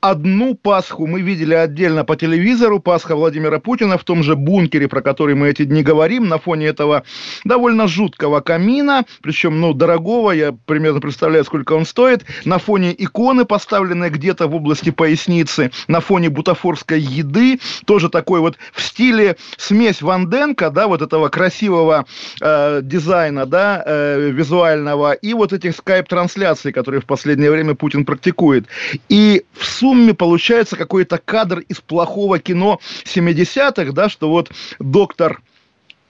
[0.00, 5.00] одну Пасху мы видели отдельно по телевизору, Пасха Владимира Путина в том же бункере, про
[5.00, 7.04] который мы эти дни говорим, на фоне этого
[7.44, 13.44] довольно жуткого камина, причем, ну, дорогого, я примерно представляю, сколько он стоит, на фоне иконы,
[13.92, 20.02] поставленной где-то в области поясницы, на фоне бутафорской еды, тоже такой вот в стиле смесь
[20.02, 22.06] Ванденко, да, вот этого красивого
[22.40, 28.66] э, дизайна, да, э, визуального, и вот этих скайп-трансляций, которые в последнее время Путин практикует.
[29.08, 35.40] И в сумме получается какой-то кадр из плохого кино 70-х, да, что вот доктор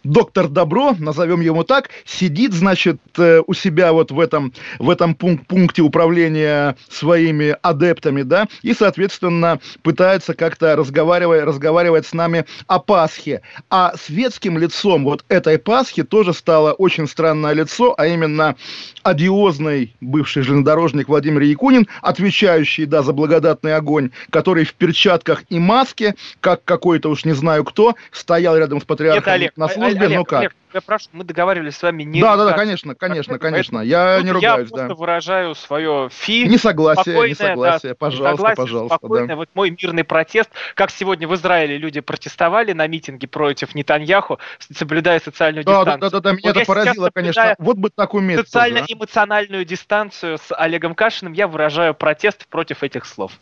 [0.05, 5.15] доктор Добро, назовем его так, сидит, значит, э, у себя вот в этом, в этом
[5.15, 12.79] пунк пункте управления своими адептами, да, и, соответственно, пытается как-то разговаривать, разговаривать с нами о
[12.79, 13.43] Пасхе.
[13.71, 18.57] А светским лицом вот этой Пасхи тоже стало очень странное лицо, а именно
[19.03, 26.15] одиозный бывший железнодорожник Владимир Якунин, отвечающий, да, за благодатный огонь, который в перчатках и маске,
[26.41, 30.19] как какой-то уж не знаю кто, стоял рядом с патриархом Нет, Олег, на службе Олег,
[30.19, 30.41] ну как?
[30.41, 32.21] Олег, я прошу, мы договаривались с вами не...
[32.21, 33.81] Да, да, да, конечно, конечно, конечно.
[33.81, 36.47] Я не ругаюсь, я просто выражаю свое фи.
[36.47, 38.97] Несогласие, несогласие, пожалуйста, пожалуйста.
[38.97, 44.39] Спокойно, вот мой мирный протест, как сегодня в Израиле люди протестовали на митинге против Нетаньяху,
[44.75, 45.99] соблюдая социальную дистанцию.
[45.99, 47.55] Да, да, да, меня это поразило, конечно.
[47.59, 48.39] Вот бы так уметь.
[48.39, 53.33] Социально-эмоциональную дистанцию с Олегом Кашиным я выражаю протест против этих слов.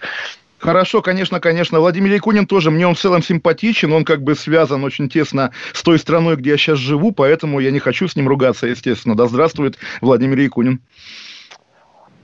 [0.61, 1.81] Хорошо, конечно, конечно.
[1.81, 5.83] Владимир Якунин тоже, мне он в целом симпатичен, он как бы связан очень тесно с
[5.83, 9.16] той страной, где я сейчас живу, поэтому я не хочу с ним ругаться, естественно.
[9.16, 10.81] Да здравствует Владимир Якунин.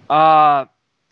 [0.08, 0.68] А,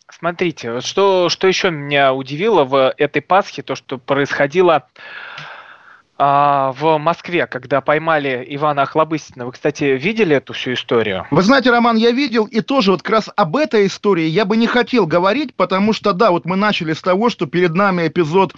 [0.07, 4.87] смотрите, что, что еще меня удивило в этой Пасхе, то, что происходило
[6.17, 9.45] а, в Москве, когда поймали Ивана Охлобыстина.
[9.45, 11.27] Вы, кстати, видели эту всю историю?
[11.29, 14.55] Вы знаете, Роман, я видел, и тоже вот как раз об этой истории я бы
[14.55, 18.53] не хотел говорить, потому что, да, вот мы начали с того, что перед нами эпизод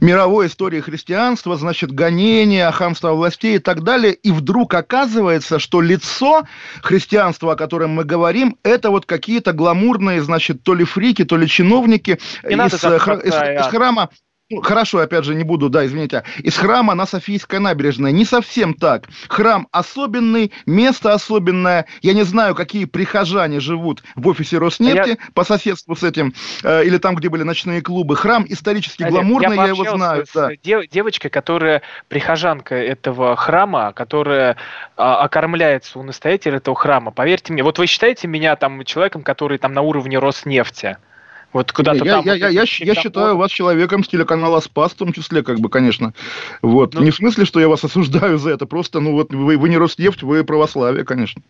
[0.00, 6.42] мировой истории христианства, значит, гонения, хамство властей и так далее, и вдруг оказывается, что лицо
[6.82, 11.46] христианства, о котором мы говорим, это вот какие-то гламурные, значит, то ли фрики, то ли
[11.46, 14.10] чиновники из, э, хра- из, из храма
[14.52, 18.12] ну, хорошо, опять же, не буду, да, извините, из храма на Софийской набережной.
[18.12, 19.08] Не совсем так.
[19.28, 21.86] Храм особенный, место особенное.
[22.02, 25.16] Я не знаю, какие прихожане живут в офисе Роснефти я...
[25.32, 28.14] по соседству с этим, э, или там, где были ночные клубы.
[28.14, 30.26] Храм исторически Олег, гламурный, я, я его знаю.
[30.26, 30.50] С да.
[30.62, 34.56] дев, девочкой, которая прихожанка этого храма, которая
[34.98, 37.10] а, окормляется у настоятеля этого храма.
[37.10, 40.98] Поверьте мне, вот вы считаете меня там человеком, который там на уровне Роснефти?
[41.52, 42.24] Вот куда-то я, там.
[42.24, 45.68] Я, я, я, я считаю вас человеком с телеканала Спас, в том числе, как бы,
[45.68, 46.14] конечно.
[46.62, 46.94] Вот.
[46.94, 49.68] Ну, не в смысле, что я вас осуждаю за это, просто, ну вот вы, вы
[49.68, 51.42] не Роснефть, вы православие, конечно.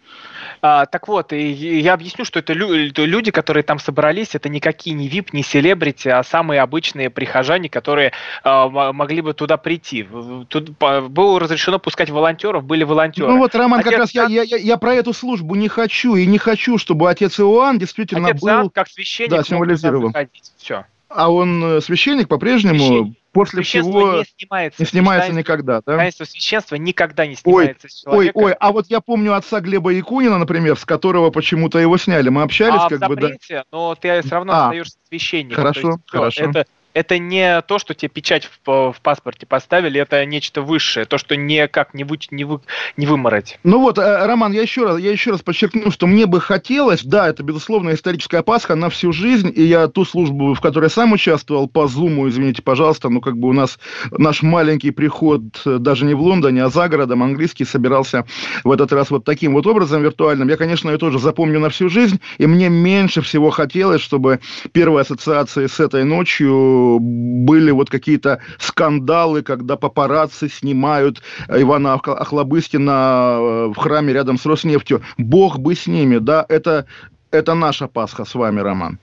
[0.65, 5.09] А, так вот, и я объясню, что это люди, которые там собрались, это никакие не
[5.09, 8.13] VIP, не селебрити, а самые обычные прихожане, которые
[8.45, 10.07] а, могли бы туда прийти.
[10.49, 13.33] Тут было разрешено пускать волонтеров, были волонтеры.
[13.33, 14.31] Ну вот, Роман, отец как раз Иоанн...
[14.31, 18.29] я, я, я про эту службу не хочу, и не хочу, чтобы отец Иоанн действительно
[18.29, 18.49] отец был...
[18.49, 20.13] Иоанн, как священник, да, символизировал.
[20.59, 20.85] Все.
[21.09, 22.79] А он э, священник по-прежнему?
[22.79, 25.97] Священник после всего не снимается, не снимается никогда, да?
[25.97, 28.39] Таинство священства никогда не снимается ой, с человека.
[28.39, 32.29] Ой, ой, а вот я помню отца Глеба Якунина, например, с которого почему-то его сняли.
[32.29, 33.65] Мы общались, а, как в запрете, бы, да.
[33.73, 35.57] но ты все равно а, остаешься священником.
[35.57, 36.51] Хорошо, есть, хорошо.
[36.51, 41.19] Это это не то, что тебе печать в, в паспорте поставили, это нечто высшее, то,
[41.19, 42.61] что никак не, вы, не, вы,
[42.97, 43.59] не вымороть.
[43.65, 47.03] Ну вот, э, Роман, я еще, раз, я еще раз подчеркну, что мне бы хотелось,
[47.05, 51.13] да, это, безусловно, историческая Пасха на всю жизнь, и я ту службу, в которой сам
[51.13, 53.79] участвовал, по Зуму, извините, пожалуйста, ну, как бы у нас
[54.11, 58.27] наш маленький приход э, даже не в Лондоне, а за городом, английский, собирался
[58.65, 60.49] в этот раз вот таким вот образом виртуальным.
[60.49, 64.41] Я, конечно, ее тоже запомню на всю жизнь, и мне меньше всего хотелось, чтобы
[64.73, 73.67] первые ассоциации с этой ночью были вот какие-то скандалы, когда папарацци снимают Ивана Охлобыстина э,
[73.69, 75.03] в храме рядом с Роснефтью.
[75.19, 76.87] Бог бы с ними, да, это,
[77.31, 78.99] это наша Пасха с вами, Роман.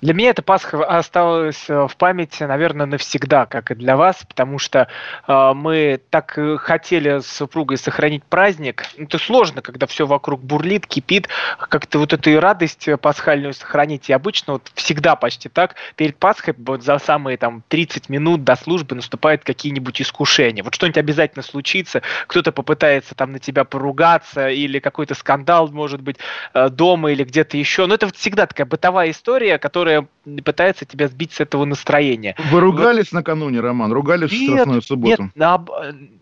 [0.00, 4.58] Для меня эта Пасха осталась э, в памяти, наверное, навсегда, как и для вас, потому
[4.58, 4.88] что
[5.26, 8.84] э, мы так хотели с супругой сохранить праздник.
[8.96, 14.08] Это сложно, когда все вокруг бурлит, кипит, как-то вот эту радость пасхальную сохранить.
[14.08, 18.56] И обычно вот всегда почти так, перед Пасхой вот за самые там 30 минут до
[18.56, 20.62] службы наступают какие-нибудь искушения.
[20.62, 26.16] Вот что-нибудь обязательно случится, кто-то попытается там на тебя поругаться, или какой-то скандал, может быть,
[26.54, 27.86] э, дома или где-то еще.
[27.86, 30.06] Но это вот всегда такая бытовая история, история, которая
[30.44, 32.36] пытается тебя сбить с этого настроения.
[32.50, 33.18] Вы ругались вот.
[33.18, 33.92] накануне, Роман?
[33.92, 35.22] Ругались нет, в Страстную субботу?
[35.22, 35.64] Нет, на,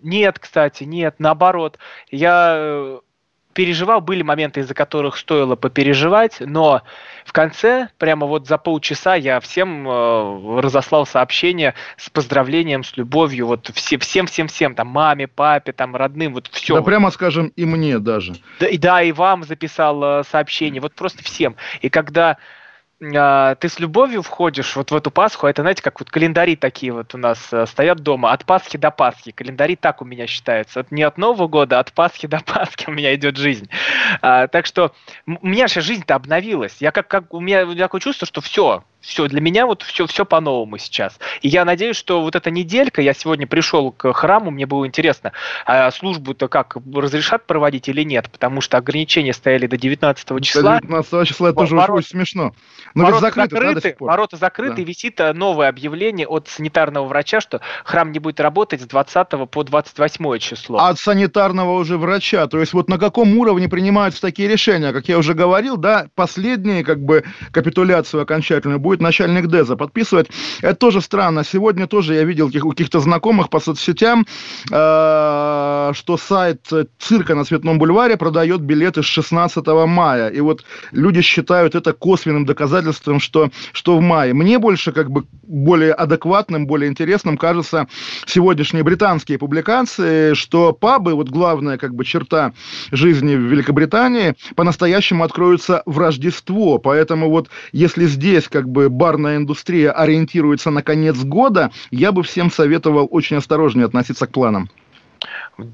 [0.03, 1.79] нет, кстати, нет, наоборот.
[2.11, 2.99] Я э,
[3.53, 6.83] переживал, были моменты, из-за которых стоило попереживать, но
[7.25, 13.47] в конце, прямо вот за полчаса, я всем э, разослал сообщение с поздравлением, с любовью,
[13.47, 16.75] вот все, всем, всем, всем, там, маме, папе, там, родным, вот все.
[16.75, 18.35] Да, прямо скажем, и мне даже.
[18.61, 21.57] Да, и, да, и вам записал э, сообщение, вот просто всем.
[21.83, 22.39] И когда
[23.01, 26.93] а, ты с любовью входишь вот в эту Пасху, это, знаете, как вот календари такие
[26.93, 29.31] вот у нас э, стоят дома, от Пасхи до Пасхи.
[29.31, 30.85] Календари так у меня считаются.
[30.91, 33.69] Не от Нового года, а от Пасхи до Пасхи у меня идет жизнь.
[34.21, 34.93] А, так что
[35.27, 36.77] у меня же жизнь-то обновилась.
[36.81, 40.27] Я как, как у меня такое чувство, что все, все, для меня вот все, все
[40.27, 41.19] по-новому сейчас.
[41.41, 45.33] И я надеюсь, что вот эта неделька, я сегодня пришел к храму, мне было интересно,
[45.65, 50.81] а службу-то как, разрешат проводить или нет, потому что ограничения стояли до 19 числа.
[50.81, 52.53] До 19 числа это тоже ворот, очень смешно.
[52.95, 54.83] Но ворота закрыты, закрыты, да, ворота закрыты, да.
[54.83, 59.65] висит э, новое объявление от санитарного врача, что храм не будет работать с 20 по
[59.65, 60.79] 28 число.
[60.79, 65.17] От санитарного уже врача, то есть вот на каком уровне принимаются такие решения, как я
[65.17, 70.29] уже говорил, да, последние как бы капитуляцию окончательную будет хоть начальник ДЭЗа подписывать.
[70.63, 71.45] Это тоже странно.
[71.45, 74.27] Сегодня тоже я видел у каких-то знакомых по соцсетям,
[74.71, 80.29] э, что сайт цирка на Цветном бульваре продает билеты с 16 мая.
[80.29, 84.35] И вот люди считают это косвенным доказательством, что, что в мае.
[84.35, 87.87] Мне больше как бы более адекватным, более интересным кажется
[88.27, 92.53] сегодняшние британские публикации, что пабы, вот главная как бы черта
[92.93, 96.79] жизни в Великобритании, по-настоящему откроются в Рождество.
[96.79, 102.51] Поэтому вот если здесь как бы барная индустрия ориентируется на конец года, я бы всем
[102.51, 104.71] советовал очень осторожнее относиться к планам.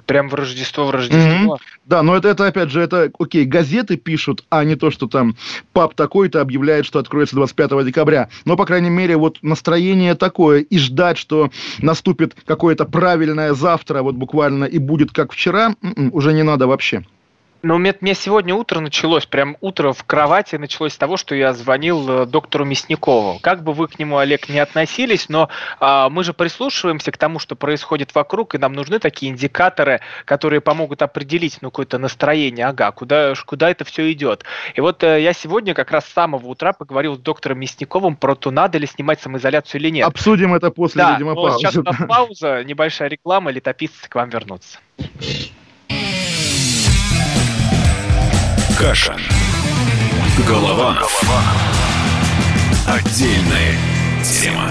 [0.07, 1.57] Прям в Рождество, в Рождество.
[1.57, 1.61] Mm-hmm.
[1.85, 5.37] Да, но это, это, опять же, это, окей, газеты пишут, а не то, что там
[5.75, 8.31] пап такой-то объявляет, что откроется 25 декабря.
[8.47, 11.51] Но, по крайней мере, вот настроение такое, и ждать, что
[11.81, 17.05] наступит какое-то правильное завтра, вот буквально, и будет как вчера, м-м, уже не надо вообще.
[17.65, 21.55] Ну, у меня, сегодня утро началось, прям утро в кровати началось с того, что я
[21.55, 23.39] звонил э, доктору Мясникову.
[23.41, 25.49] Как бы вы к нему, Олег, не относились, но
[25.81, 30.61] а, мы же прислушиваемся к тому, что происходит вокруг, и нам нужны такие индикаторы, которые
[30.61, 34.45] помогут определить ну, какое-то настроение, ага, куда, куда это все идет.
[34.75, 38.35] И вот а, я сегодня как раз с самого утра поговорил с доктором Мясниковым про
[38.35, 40.07] то, надо ли снимать самоизоляцию или нет.
[40.07, 41.61] Обсудим это после, да, видимо, паузы.
[41.61, 44.81] сейчас у нас пауза, небольшая реклама, летописцы к вам вернутся.
[48.79, 49.17] Каша.
[50.47, 50.99] Голова.
[52.87, 53.79] Отдельная
[54.23, 54.71] тема.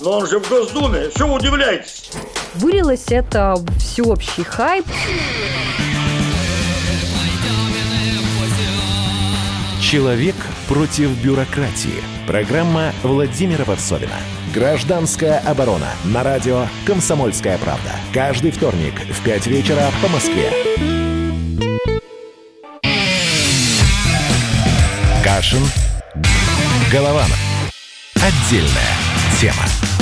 [0.00, 2.10] Но он же в Госдуме, что вы удивляетесь?
[2.54, 4.86] Вылилось это всеобщий хайп.
[9.80, 10.34] Человек
[10.66, 12.02] против бюрократии.
[12.26, 14.16] Программа Владимира Варсовина.
[14.52, 15.90] Гражданская оборона.
[16.04, 17.90] На радио «Комсомольская правда».
[18.12, 20.50] Каждый вторник в 5 вечера по Москве.
[25.24, 25.62] Кашин.
[26.90, 27.38] Голованов.
[28.16, 29.03] Отдельная
[29.40, 29.93] тема.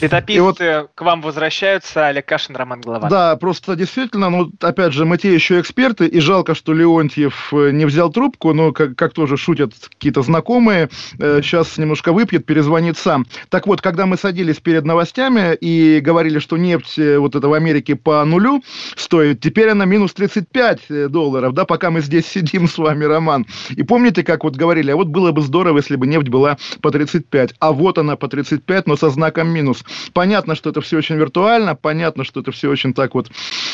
[0.00, 3.08] Летописцы вот, к вам возвращаются, Олег Кашин, Роман Голова.
[3.08, 7.70] Да, просто действительно, ну, опять же, мы те еще эксперты, и жалко, что Леонтьев э,
[7.72, 10.88] не взял трубку, но, как, как тоже шутят какие-то знакомые,
[11.18, 13.26] э, сейчас немножко выпьет, перезвонит сам.
[13.48, 17.52] Так вот, когда мы садились перед новостями и говорили, что нефть э, вот это в
[17.52, 18.62] Америке по нулю
[18.96, 23.46] стоит, теперь она минус 35 э, долларов, да, пока мы здесь сидим с вами, Роман.
[23.70, 26.90] И помните, как вот говорили, а вот было бы здорово, если бы нефть была по
[26.90, 29.84] 35, а вот она по 35, но со знаком минус.
[30.12, 33.28] Понятно, что это все очень виртуально, понятно, что это все очень так вот,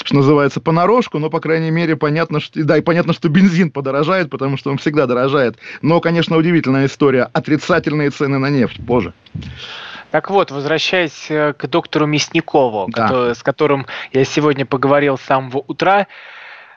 [0.05, 4.31] что называется, понарошку, но, по крайней мере, понятно, что, да, и понятно, что бензин подорожает,
[4.31, 5.57] потому что он всегда дорожает.
[5.83, 7.29] Но, конечно, удивительная история.
[7.33, 9.13] Отрицательные цены на нефть позже.
[10.11, 13.03] Так вот, возвращаясь э, к доктору Мясникову, да.
[13.03, 16.07] который, с которым я сегодня поговорил с самого утра,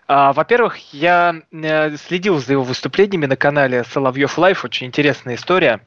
[0.07, 4.63] а, во-первых, я э, следил за его выступлениями на канале Соловьев Live.
[4.63, 5.81] Очень интересная история.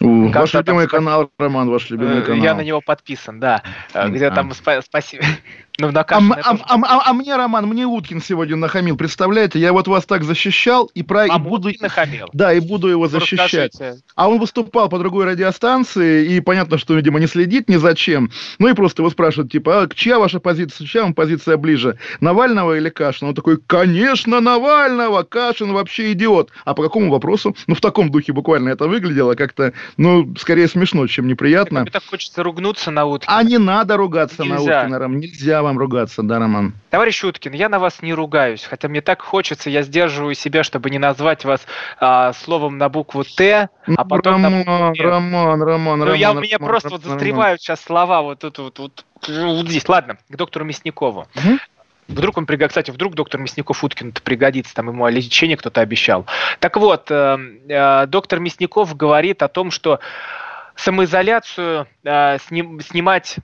[0.00, 2.44] У, ваш любимый там, канал, Роман, ваш любимый э, канал.
[2.44, 3.62] Я на него подписан, да.
[4.08, 4.30] Где а.
[4.30, 5.24] там спасибо.
[5.76, 9.58] Ну, а, а, а, а, а мне, Роман, мне Уткин сегодня нахамил, представляете?
[9.58, 11.22] Я вот вас так защищал и, про...
[11.22, 11.70] а и буду...
[11.80, 12.28] нахамил?
[12.32, 13.72] Да, и буду его защищать.
[13.72, 14.02] Расскажите.
[14.14, 18.30] А он выступал по другой радиостанции, и понятно, что, видимо, не следит ни за чем.
[18.60, 21.98] Ну и просто его спрашивают, типа, а чья ваша позиция, чья вам позиция ближе?
[22.20, 23.30] Навального или Кашина?
[23.30, 25.24] Он такой, конечно, Навального!
[25.24, 26.52] Кашин вообще идиот.
[26.64, 27.56] А по какому вопросу?
[27.66, 31.82] Ну, в таком духе буквально это выглядело как-то, ну, скорее смешно, чем неприятно.
[31.82, 33.38] Мне так хочется ругнуться на Уткина.
[33.38, 34.54] А не надо ругаться Нельзя.
[34.56, 35.18] на Уткина, Ром.
[35.18, 36.74] Нельзя вам ругаться, да, Роман?
[36.90, 40.90] Товарищ Уткин, я на вас не ругаюсь, хотя мне так хочется, я сдерживаю себя, чтобы
[40.90, 41.66] не назвать вас
[41.98, 46.18] а, словом на букву Т, а потом Роман, на букву Роман, Роман, ну, Роман.
[46.18, 49.88] Я, у меня просто Роман, вот застревают сейчас слова вот тут вот, вот, вот здесь.
[49.88, 51.26] Ладно, к доктору Мясникову.
[51.34, 51.58] Угу.
[52.08, 56.26] Вдруг он пригодится, кстати, вдруг доктор Мясников Уткин пригодится, там ему лечение кто-то обещал.
[56.60, 57.38] Так вот, э,
[57.68, 60.00] э, доктор Мясников говорит о том, что
[60.76, 63.38] самоизоляцию э, сним, снимать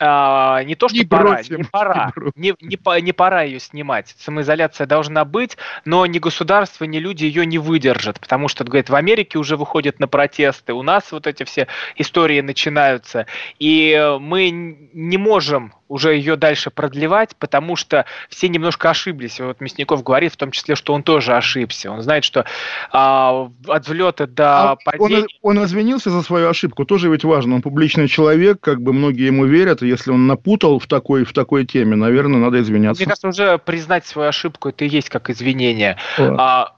[0.00, 3.58] а, не то, что не пора, бросим, не пора, не, не, не, не пора ее
[3.58, 4.14] снимать.
[4.18, 8.94] Самоизоляция должна быть, но ни государство, ни люди ее не выдержат, потому что, говорит, в
[8.94, 11.66] Америке уже выходят на протесты, у нас вот эти все
[11.96, 13.26] истории начинаются,
[13.58, 19.40] и мы не можем уже ее дальше продлевать, потому что все немножко ошиблись.
[19.40, 21.90] Вот Мясников говорит в том числе, что он тоже ошибся.
[21.90, 22.44] Он знает, что
[22.92, 25.26] а, от взлета до А падения...
[25.42, 27.56] он, он извинился за свою ошибку, тоже ведь важно.
[27.56, 31.64] Он публичный человек, как бы многие ему верят, если он напутал в такой, в такой
[31.64, 33.00] теме, наверное, надо извиняться.
[33.02, 35.96] Мне кажется, уже признать свою ошибку, это и есть как извинение.
[36.18, 36.36] Да.
[36.38, 36.77] А,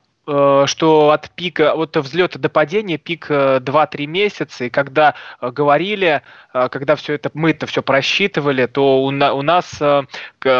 [0.67, 6.23] что от пика, от взлета до падения пик э, 2-3 месяца, и когда э, говорили,
[6.55, 10.03] э, когда все это, мы это все просчитывали, то у, на- у нас э,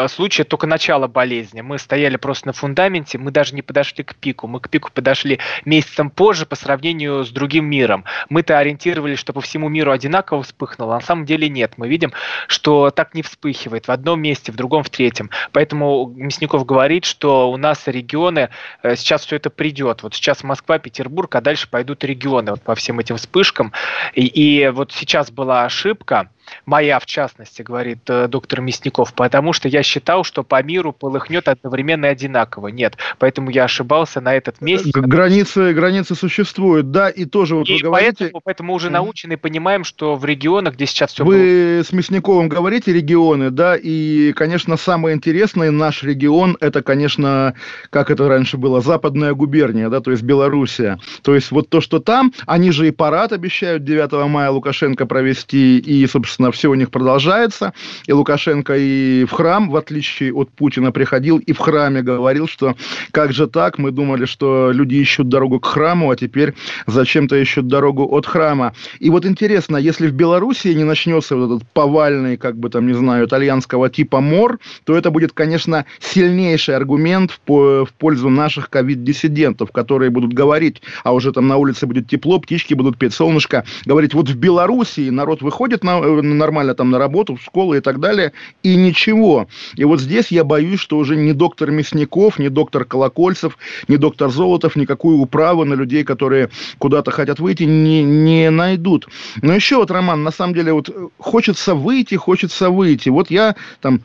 [0.07, 1.61] случай только начала болезни.
[1.61, 4.47] Мы стояли просто на фундаменте, мы даже не подошли к пику.
[4.47, 8.03] Мы к пику подошли месяцем позже по сравнению с другим миром.
[8.29, 11.73] Мы-то ориентировались, что по всему миру одинаково вспыхнуло, а на самом деле нет.
[11.77, 12.11] Мы видим,
[12.47, 15.29] что так не вспыхивает в одном месте, в другом, в третьем.
[15.51, 18.49] Поэтому Мясников говорит, что у нас регионы,
[18.83, 20.01] э, сейчас все это придет.
[20.01, 23.73] Вот сейчас Москва, Петербург, а дальше пойдут регионы вот по всем этим вспышкам.
[24.15, 26.31] И, и вот сейчас была ошибка,
[26.65, 31.47] моя в частности, говорит э, доктор Мясников, потому что я считал, что по миру полыхнет
[31.47, 32.67] одновременно и одинаково.
[32.69, 34.91] Нет, поэтому я ошибался на этот месяц.
[34.93, 38.31] Г- Границы, границы существуют, да, и тоже вот вы И говорите...
[38.43, 42.93] поэтому, уже научены и понимаем, что в регионах, где сейчас все Вы с Мясниковым говорите
[42.93, 47.55] регионы, да, и, конечно, самое интересное, наш регион, это, конечно,
[47.89, 50.99] как это раньше было, западная губерния, да, то есть Белоруссия.
[51.21, 55.79] То есть вот то, что там, они же и парад обещают 9 мая Лукашенко провести,
[55.79, 57.73] и, собственно, все у них продолжается.
[58.07, 62.75] И Лукашенко и в храм, в отличие от Путина, приходил и в храме говорил, что
[63.11, 66.53] как же так, мы думали, что люди ищут дорогу к храму, а теперь
[66.87, 68.73] зачем-то ищут дорогу от храма.
[68.99, 72.93] И вот интересно, если в Белоруссии не начнется вот этот повальный, как бы там, не
[72.93, 78.69] знаю, итальянского типа мор, то это будет, конечно, сильнейший аргумент в, по- в пользу наших
[78.69, 83.65] ковид-диссидентов, которые будут говорить, а уже там на улице будет тепло, птички будут петь, солнышко,
[83.85, 87.99] говорить, вот в Белоруссии народ выходит на, нормально там на работу, в школу и так
[87.99, 88.31] далее,
[88.63, 89.47] и ничего.
[89.75, 93.57] И вот здесь я боюсь, что уже ни доктор Мясников, ни доктор Колокольцев,
[93.87, 99.07] ни доктор Золотов никакую управу на людей, которые куда-то хотят выйти, не, не найдут.
[99.41, 103.09] Но еще вот, Роман, на самом деле, вот э, хочется выйти, хочется выйти.
[103.09, 104.01] Вот я там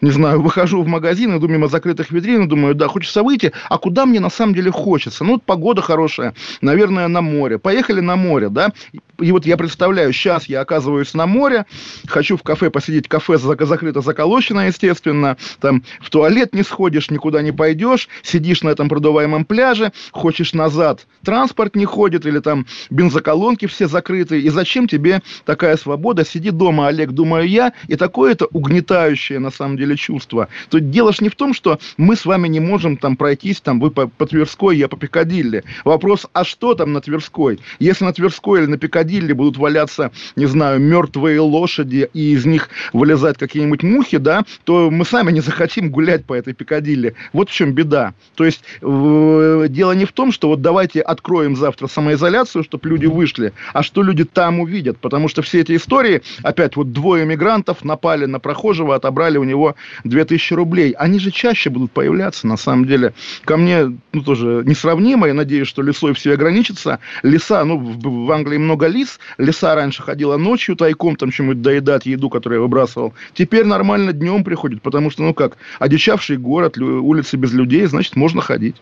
[0.00, 4.06] не знаю, выхожу в магазин, иду мимо закрытых витрин, думаю, да, хочется выйти, а куда
[4.06, 5.24] мне на самом деле хочется?
[5.24, 7.58] Ну, вот погода хорошая, наверное, на море.
[7.58, 8.72] Поехали на море, да?
[9.18, 11.66] И вот я представляю, сейчас я оказываюсь на море,
[12.06, 17.42] хочу в кафе посидеть, кафе зак- закрыто, заколочено, естественно, там в туалет не сходишь, никуда
[17.42, 23.66] не пойдешь, сидишь на этом продуваемом пляже, хочешь назад, транспорт не ходит, или там бензоколонки
[23.66, 26.24] все закрыты, и зачем тебе такая свобода?
[26.24, 30.48] Сиди дома, Олег, думаю я, и такое это угнетающее, на самом деле, чувство.
[30.70, 33.80] То дело ж не в том, что мы с вами не можем там пройтись, там
[33.80, 35.64] вы по, по Тверской, я по Пикадилли.
[35.84, 37.58] Вопрос, а что там на Тверской?
[37.78, 42.68] Если на Тверской или на Пикадилли будут валяться, не знаю, мертвые лошади, и из них
[42.92, 47.14] вылезать какие-нибудь мухи, да, то мы сами не захотим гулять по этой Пикадилли.
[47.32, 48.14] Вот в чем беда.
[48.34, 53.06] То есть э, дело не в том, что вот давайте откроем завтра самоизоляцию, чтобы люди
[53.06, 54.98] вышли, а что люди там увидят.
[54.98, 59.76] Потому что все эти истории, опять вот двое мигрантов напали на прохожего, отобрали у него
[60.04, 60.92] 2000 рублей.
[60.92, 63.14] Они же чаще будут появляться, на самом деле.
[63.44, 66.98] Ко мне, ну, тоже несравнимо, я надеюсь, что лесой все ограничится.
[67.22, 72.06] Леса, ну, в, в Англии много лис, леса раньше ходила ночью тайком, там чем-нибудь доедать
[72.06, 73.14] еду, которую я выбрасывал.
[73.34, 78.40] Теперь нормально днем приходит, потому что, ну как, одичавший город, улицы без людей, значит, можно
[78.40, 78.76] ходить.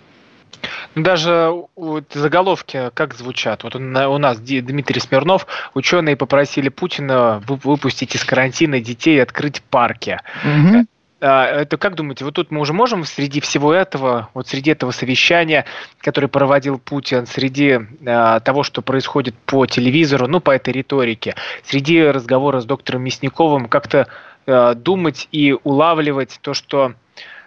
[0.95, 3.65] Ну, Даже вот заголовки как звучат?
[3.65, 9.63] Вот у нас Дмитрий Смирнов, ученые попросили Путина вы- выпустить из карантина детей и открыть
[9.63, 10.19] парки.
[11.21, 14.91] А, Это как думаете, вот тут мы уже можем среди всего этого, вот среди этого
[14.91, 15.65] совещания,
[15.99, 21.35] которое проводил Путин, среди а, того, что происходит по телевизору, ну, по этой риторике,
[21.65, 24.09] среди разговора с доктором Мясниковым, как-то
[24.47, 26.95] а, думать и улавливать то, что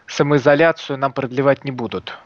[0.07, 2.17] самоизоляцию нам продлевать не будут?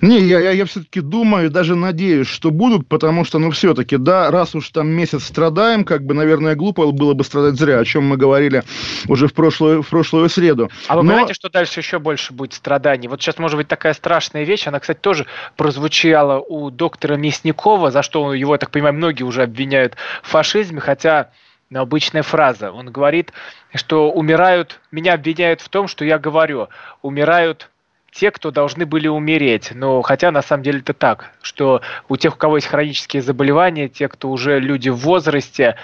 [0.00, 4.30] Не, я, я, я все-таки думаю, даже надеюсь, что будут, потому что, ну, все-таки, да,
[4.30, 8.04] раз уж там месяц страдаем, как бы, наверное, глупо было бы страдать зря, о чем
[8.06, 8.62] мы говорили
[9.08, 10.70] уже в прошлую, в прошлую среду.
[10.88, 13.08] А вы Но- понимаете, что дальше еще больше будет страданий?
[13.08, 15.26] Вот сейчас может быть такая страшная вещь, она, кстати, тоже
[15.56, 20.80] прозвучала у доктора Мясникова, за что его, я так понимаю, многие уже обвиняют в фашизме,
[20.80, 21.30] хотя
[21.70, 22.72] ну, обычная фраза.
[22.72, 23.32] Он говорит,
[23.74, 26.68] что умирают, меня обвиняют в том, что я говорю,
[27.02, 27.69] умирают
[28.12, 29.72] те, кто должны были умереть.
[29.74, 33.88] Но хотя на самом деле это так, что у тех, у кого есть хронические заболевания,
[33.88, 35.76] те, кто уже люди в возрасте,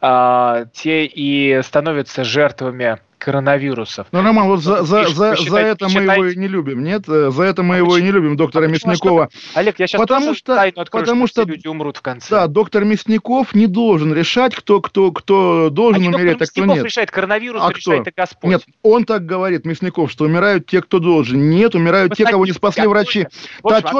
[0.00, 4.06] а, те и становятся жертвами коронавирусов.
[4.12, 7.04] Ну, Роман, вот за, за, за, за это мы его и не любим, нет?
[7.08, 8.74] Э, За это мы его и не любим, доктора Почему?
[8.74, 9.20] А что Мясникова.
[9.22, 12.28] вы- Олег, я сейчас Потому что- тайну открою, потому что, люди умрут в конце.
[12.30, 16.64] Да, доктор Мясников не должен решать, кто, кто, кто а должен не умереть, а кто
[16.66, 16.84] нет.
[16.84, 18.10] решает, коронавирус А решает кто?
[18.14, 18.50] Господь.
[18.50, 21.48] Нет, он так говорит, Мясников, что умирают те, кто должен.
[21.48, 23.26] Нет, умирают те, кого не спасли врачи.
[23.62, 23.98] Материал,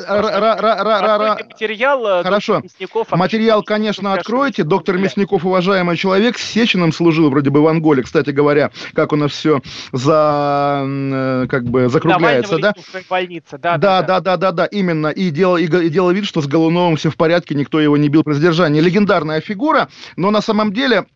[0.00, 2.06] а, материал.
[2.06, 2.62] э, Хорошо.
[3.10, 4.64] а Материал, конечно, откройте.
[4.64, 4.98] Доктор?
[4.98, 9.32] Мясников уважаемый человек, с Сечиным служил вроде бы в Анголе, кстати говоря, как у нас
[9.32, 9.60] все
[9.92, 12.74] за, э, как бы закругляется, да?
[12.90, 15.08] своей больнице, да, Да, да, да, да, да, именно.
[15.08, 18.08] И делал, и, и делал вид, что с Голуновым все в порядке, никто его не
[18.08, 18.80] бил при задержании.
[18.80, 21.06] Легендарная фигура, но на самом деле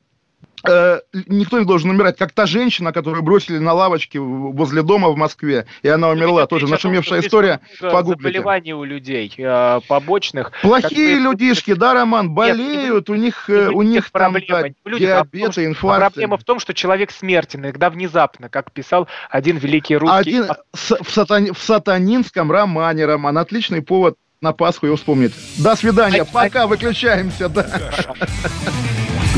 [1.29, 5.67] никто не должен умирать, как та женщина, которую бросили на лавочке возле дома в Москве,
[5.83, 6.43] и она умерла.
[6.43, 7.61] Идет Тоже том, нашумевшая история.
[7.81, 8.39] Погуглите.
[8.39, 10.53] Заболеваний у людей э, побочных.
[10.63, 15.63] Плохие людишки, да, Роман, болеют, у них, э, у них там да, а том, диабеты,
[15.63, 16.11] а инфаркты.
[16.13, 20.39] Проблема в том, что человек смертен, иногда внезапно, как писал один великий русский.
[20.39, 25.33] Один с- в, сатани- в сатанинском романе, Роман, отличный повод на Пасху его вспомнить.
[25.59, 27.67] До свидания, пока, выключаемся, да.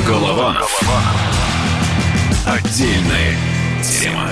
[0.05, 0.83] Голованов.
[2.45, 3.35] Отдельная
[3.83, 4.29] тема.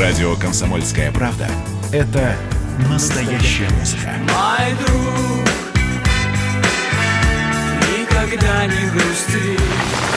[0.00, 1.48] Радио «Комсомольская правда»—
[1.92, 2.36] это
[2.88, 4.12] настоящая музыка.
[4.20, 5.46] Мой друг,
[7.98, 9.58] никогда не грусти.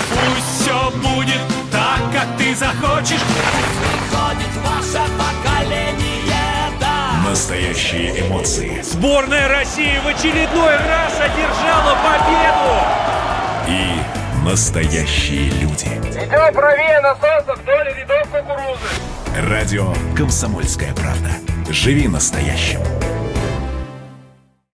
[0.10, 3.22] Пусть все будет так, как ты захочешь.
[3.22, 6.09] Приходит ваше поколение.
[7.30, 12.74] Настоящие эмоции Сборная России в очередной раз одержала победу.
[13.68, 15.86] и настоящие люди.
[15.86, 19.48] Идем правее на солнце вдоль рядов кукурузы.
[19.48, 21.30] Радио «Комсомольская правда».
[21.70, 22.80] Живи настоящим.